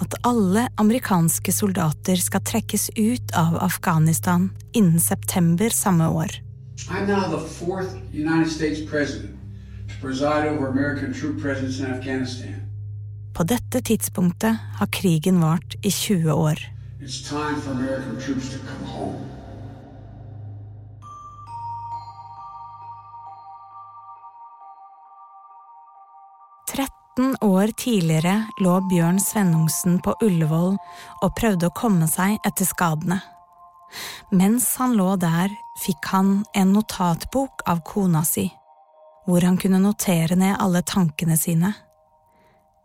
at 0.00 0.14
alle 0.24 0.68
amerikanske 0.76 1.52
soldater 1.52 2.16
skal 2.16 2.44
trekkes 2.44 2.90
ut 2.96 3.34
av 3.36 3.58
Afghanistan 3.62 4.50
innen 4.72 5.00
september 5.00 5.68
samme 5.68 6.08
år. 6.08 6.40
I'm 6.88 7.06
now 7.06 7.38
the 7.38 7.48
fourth 7.48 7.94
United 8.12 8.50
States 8.50 8.90
president 8.90 9.36
to 9.88 9.94
preside 10.00 10.48
over 10.48 10.68
American 10.68 11.14
troop 11.14 11.42
presence 11.42 11.80
in 11.80 11.86
Afghanistan. 11.86 12.54
På 13.34 13.42
dette 13.42 13.80
tidspunktet 13.80 14.56
har 14.78 14.86
krigen 14.86 15.40
vart 15.40 15.74
i 15.82 15.90
20 15.90 16.32
år. 16.32 16.58
It's 17.00 17.28
time 17.28 17.60
for 17.60 17.70
American 17.70 18.20
troops 18.20 18.50
to 18.50 18.58
come 18.58 18.86
home. 18.86 19.43
Tretten 27.14 27.36
år 27.40 27.70
tidligere 27.76 28.46
lå 28.58 28.80
Bjørn 28.90 29.20
Svennungsen 29.22 30.00
på 30.02 30.16
Ullevål 30.24 30.72
og 31.22 31.34
prøvde 31.38 31.68
å 31.68 31.74
komme 31.76 32.08
seg 32.10 32.40
etter 32.42 32.66
skadene. 32.66 33.20
Mens 34.34 34.66
han 34.80 34.96
lå 34.98 35.12
der, 35.22 35.52
fikk 35.84 36.08
han 36.10 36.32
en 36.58 36.72
notatbok 36.74 37.62
av 37.70 37.84
kona 37.86 38.24
si, 38.26 38.48
hvor 39.28 39.46
han 39.46 39.60
kunne 39.62 39.78
notere 39.84 40.34
ned 40.34 40.56
alle 40.58 40.82
tankene 40.82 41.36
sine. 41.38 41.70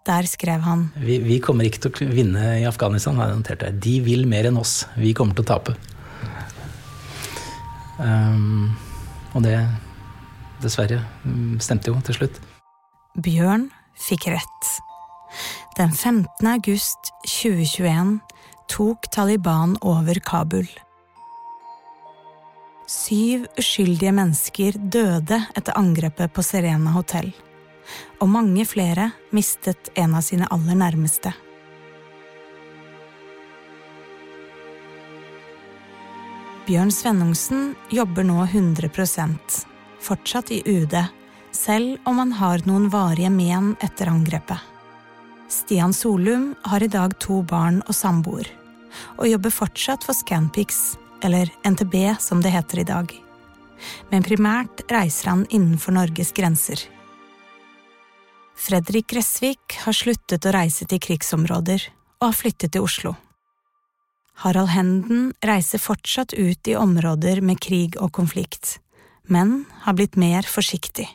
Der 0.05 0.29
skrev 0.29 0.61
han 0.61 0.91
Vi, 0.93 1.17
vi 1.25 1.39
kommer 1.41 1.65
ikke 1.65 1.87
til 1.87 2.05
å 2.05 2.13
vinne 2.13 2.53
i 2.59 2.67
Afghanistan, 2.69 3.17
har 3.17 3.31
jeg 3.31 3.41
notert 3.41 3.65
det. 3.65 3.73
De 3.81 3.95
vil 4.05 4.29
mer 4.29 4.51
enn 4.51 4.61
oss. 4.61 4.83
Vi 4.93 5.15
kommer 5.17 5.33
til 5.33 5.47
å 5.47 5.49
tape. 5.55 5.73
Um, 7.97 8.77
og 9.33 9.41
det, 9.41 9.57
dessverre, 10.61 11.01
stemte 11.65 11.89
jo 11.89 11.97
til 12.05 12.21
slutt. 12.21 12.41
Bjørn 13.17 13.71
fikk 13.99 14.27
rett. 14.33 14.69
Den 15.77 15.91
15. 15.91 16.47
august 16.47 17.11
2021 17.27 18.19
tok 18.67 19.09
Taliban 19.11 19.77
over 19.81 20.19
Kabul. 20.25 20.67
Syv 22.89 23.45
uskyldige 23.57 24.11
mennesker 24.11 24.77
døde 24.79 25.43
etter 25.55 25.77
angrepet 25.77 26.33
på 26.33 26.43
Serena 26.43 26.95
hotell. 26.95 27.29
Og 28.21 28.29
mange 28.29 28.65
flere 28.65 29.11
mistet 29.35 29.91
en 29.97 30.15
av 30.17 30.25
sine 30.25 30.49
aller 30.53 30.77
nærmeste. 30.77 31.33
Bjørn 36.69 36.91
Svennungsen 36.93 37.71
jobber 37.93 38.25
nå 38.25 38.43
100% 38.45 39.61
fortsatt 40.05 40.51
i 40.53 40.59
UD, 40.65 40.93
selv 41.51 41.97
om 42.09 42.19
han 42.21 42.35
har 42.37 42.63
noen 42.69 42.89
varige 42.93 43.31
men 43.33 43.75
etter 43.83 44.11
angrepet. 44.11 44.59
Stian 45.49 45.93
Solum 45.93 46.51
har 46.63 46.83
i 46.83 46.91
dag 46.91 47.15
to 47.19 47.41
barn 47.41 47.81
og 47.87 47.95
samboer, 47.97 48.47
og 49.17 49.29
jobber 49.29 49.53
fortsatt 49.53 50.05
for 50.05 50.17
Scanpix, 50.17 50.97
eller 51.25 51.49
NTB 51.65 51.95
som 52.21 52.43
det 52.43 52.53
heter 52.53 52.83
i 52.83 52.87
dag. 52.87 53.15
Men 54.11 54.23
primært 54.23 54.83
reiser 54.91 55.31
han 55.31 55.45
innenfor 55.49 55.95
Norges 55.95 56.31
grenser. 56.35 56.83
Fredrik 58.59 59.07
Gressvik 59.13 59.79
har 59.85 59.95
sluttet 59.95 60.45
å 60.45 60.53
reise 60.53 60.85
til 60.85 60.99
krigsområder 61.01 61.85
og 62.19 62.25
har 62.27 62.37
flyttet 62.37 62.75
til 62.75 62.85
Oslo. 62.85 63.15
Harald 64.43 64.71
Henden 64.71 65.31
reiser 65.43 65.81
fortsatt 65.81 66.35
ut 66.35 66.67
i 66.67 66.75
områder 66.75 67.41
med 67.43 67.59
krig 67.63 67.97
og 67.99 68.13
konflikt, 68.15 68.77
men 69.27 69.63
har 69.83 69.97
blitt 69.97 70.19
mer 70.19 70.47
forsiktig. 70.47 71.07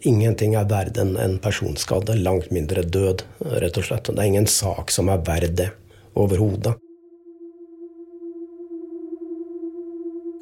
Ingenting 0.00 0.56
er 0.58 0.68
verdt 0.70 0.98
en, 0.98 1.16
en 1.20 1.36
personskade, 1.42 2.16
langt 2.18 2.50
mindre 2.50 2.82
død, 2.82 3.22
rett 3.62 3.78
og 3.78 3.86
slett. 3.86 4.08
Det 4.10 4.18
er 4.18 4.30
ingen 4.32 4.48
sak 4.50 4.90
som 4.90 5.12
er 5.12 5.22
verdt 5.26 5.58
det, 5.60 5.68
overhodet. 6.18 6.74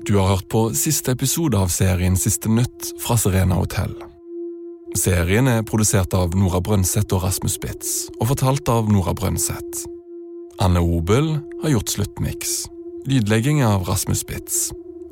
Du 0.08 0.16
har 0.16 0.32
hørt 0.32 0.48
på 0.48 0.62
siste 0.74 1.12
episode 1.12 1.58
av 1.60 1.68
serien 1.68 2.16
Siste 2.16 2.48
nytt 2.48 2.94
fra 3.02 3.18
Serena 3.20 3.58
Hotel. 3.60 3.92
Serien 4.98 5.46
er 5.46 5.62
produsert 5.62 6.16
av 6.18 6.32
Nora 6.34 6.58
Brønseth 6.64 7.14
og 7.14 7.26
Rasmus 7.26 7.58
Spitz, 7.60 7.90
og 8.18 8.32
fortalt 8.32 8.66
av 8.72 8.88
Nora 8.90 9.12
Brønseth. 9.14 9.84
Anne 10.60 10.82
Obel 10.82 11.36
har 11.62 11.74
gjort 11.76 11.92
sluttmiks. 11.92 12.64
Lydlegging 13.06 13.62
av 13.64 13.86
Rasmus 13.86 14.24
Spitz. 14.24 14.70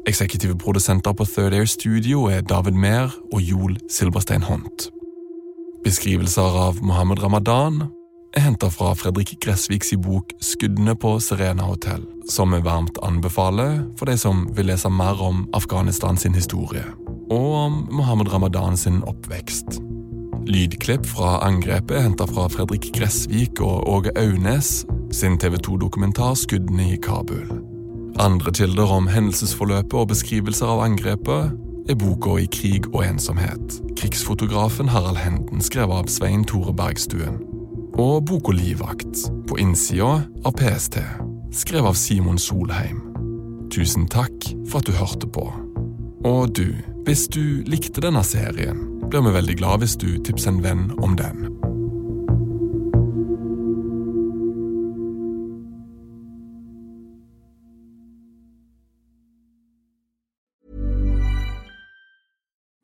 Eksekutive 0.09 0.57
produsenter 0.57 1.13
på 1.13 1.25
Third 1.25 1.53
Air 1.53 1.67
Studio 1.67 2.25
er 2.33 2.41
David 2.41 2.73
Mehr 2.73 3.13
og 3.33 3.43
Joel 3.45 3.75
Silberstein 3.93 4.43
Hont. 4.43 4.89
Beskrivelser 5.85 6.57
av 6.57 6.81
Mohammed 6.81 7.21
Ramadan 7.21 7.83
er 8.33 8.47
henta 8.47 8.71
fra 8.73 8.95
Fredrik 8.97 9.35
Gressviks 9.45 9.93
bok 10.01 10.33
Skuddene 10.41 10.97
på 10.97 11.19
Serena 11.21 11.69
Hotel, 11.69 12.07
som 12.31 12.57
vi 12.57 12.63
varmt 12.65 12.97
anbefaler 13.05 13.83
for 14.01 14.09
de 14.09 14.17
som 14.17 14.47
vil 14.57 14.71
lese 14.73 14.89
mer 14.89 15.21
om 15.21 15.45
Afghanistan 15.53 16.17
sin 16.17 16.33
historie, 16.33 16.87
og 17.29 17.49
om 17.67 17.81
Mohammed 17.93 18.33
Ramadan 18.33 18.81
sin 18.81 19.03
oppvekst. 19.05 19.83
Lydklipp 20.49 21.05
fra 21.05 21.43
angrepet 21.45 21.99
er 21.99 22.09
henta 22.09 22.25
fra 22.25 22.49
Fredrik 22.49 22.95
Gressvik 22.97 23.61
og 23.61 23.85
Åge 23.85 24.17
Aunes 24.17 24.87
sin 25.13 25.37
TV 25.37 25.61
2-dokumentar 25.61 26.33
Skuddene 26.33 26.95
i 26.95 26.97
Kabul. 26.97 27.68
Andre 28.19 28.51
kilder 28.53 28.91
om 28.91 29.07
hendelsesforløpet 29.07 29.95
og 29.95 30.09
beskrivelser 30.11 30.67
av 30.67 30.81
angrepet 30.83 31.53
er 31.89 31.99
boka 32.01 32.35
I 32.43 32.49
krig 32.51 32.89
og 32.91 33.05
ensomhet. 33.07 33.77
Krigsfotografen 34.01 34.91
Harald 34.91 35.21
Henden 35.23 35.63
skrev 35.63 35.93
av 35.95 36.11
Svein 36.11 36.43
Tore 36.43 36.75
Bergstuen 36.75 37.39
og 37.99 38.25
boka 38.27 38.55
Livvakt, 38.55 39.25
på 39.49 39.59
innsida 39.59 40.21
av 40.47 40.55
PST, 40.59 40.99
skrevet 41.51 41.91
av 41.91 41.97
Simon 41.99 42.39
Solheim. 42.39 43.01
Tusen 43.75 44.07
takk 44.11 44.51
for 44.69 44.79
at 44.79 44.87
du 44.87 44.95
hørte 44.95 45.27
på. 45.27 45.47
Og 46.27 46.53
du, 46.55 46.75
hvis 47.07 47.27
du 47.31 47.63
likte 47.67 48.03
denne 48.03 48.23
serien, 48.27 48.85
blir 49.11 49.27
vi 49.27 49.35
veldig 49.35 49.59
glad 49.59 49.83
hvis 49.83 49.99
du 49.99 50.11
tipser 50.23 50.55
en 50.55 50.63
venn 50.63 50.87
om 51.03 51.19
den. 51.19 51.49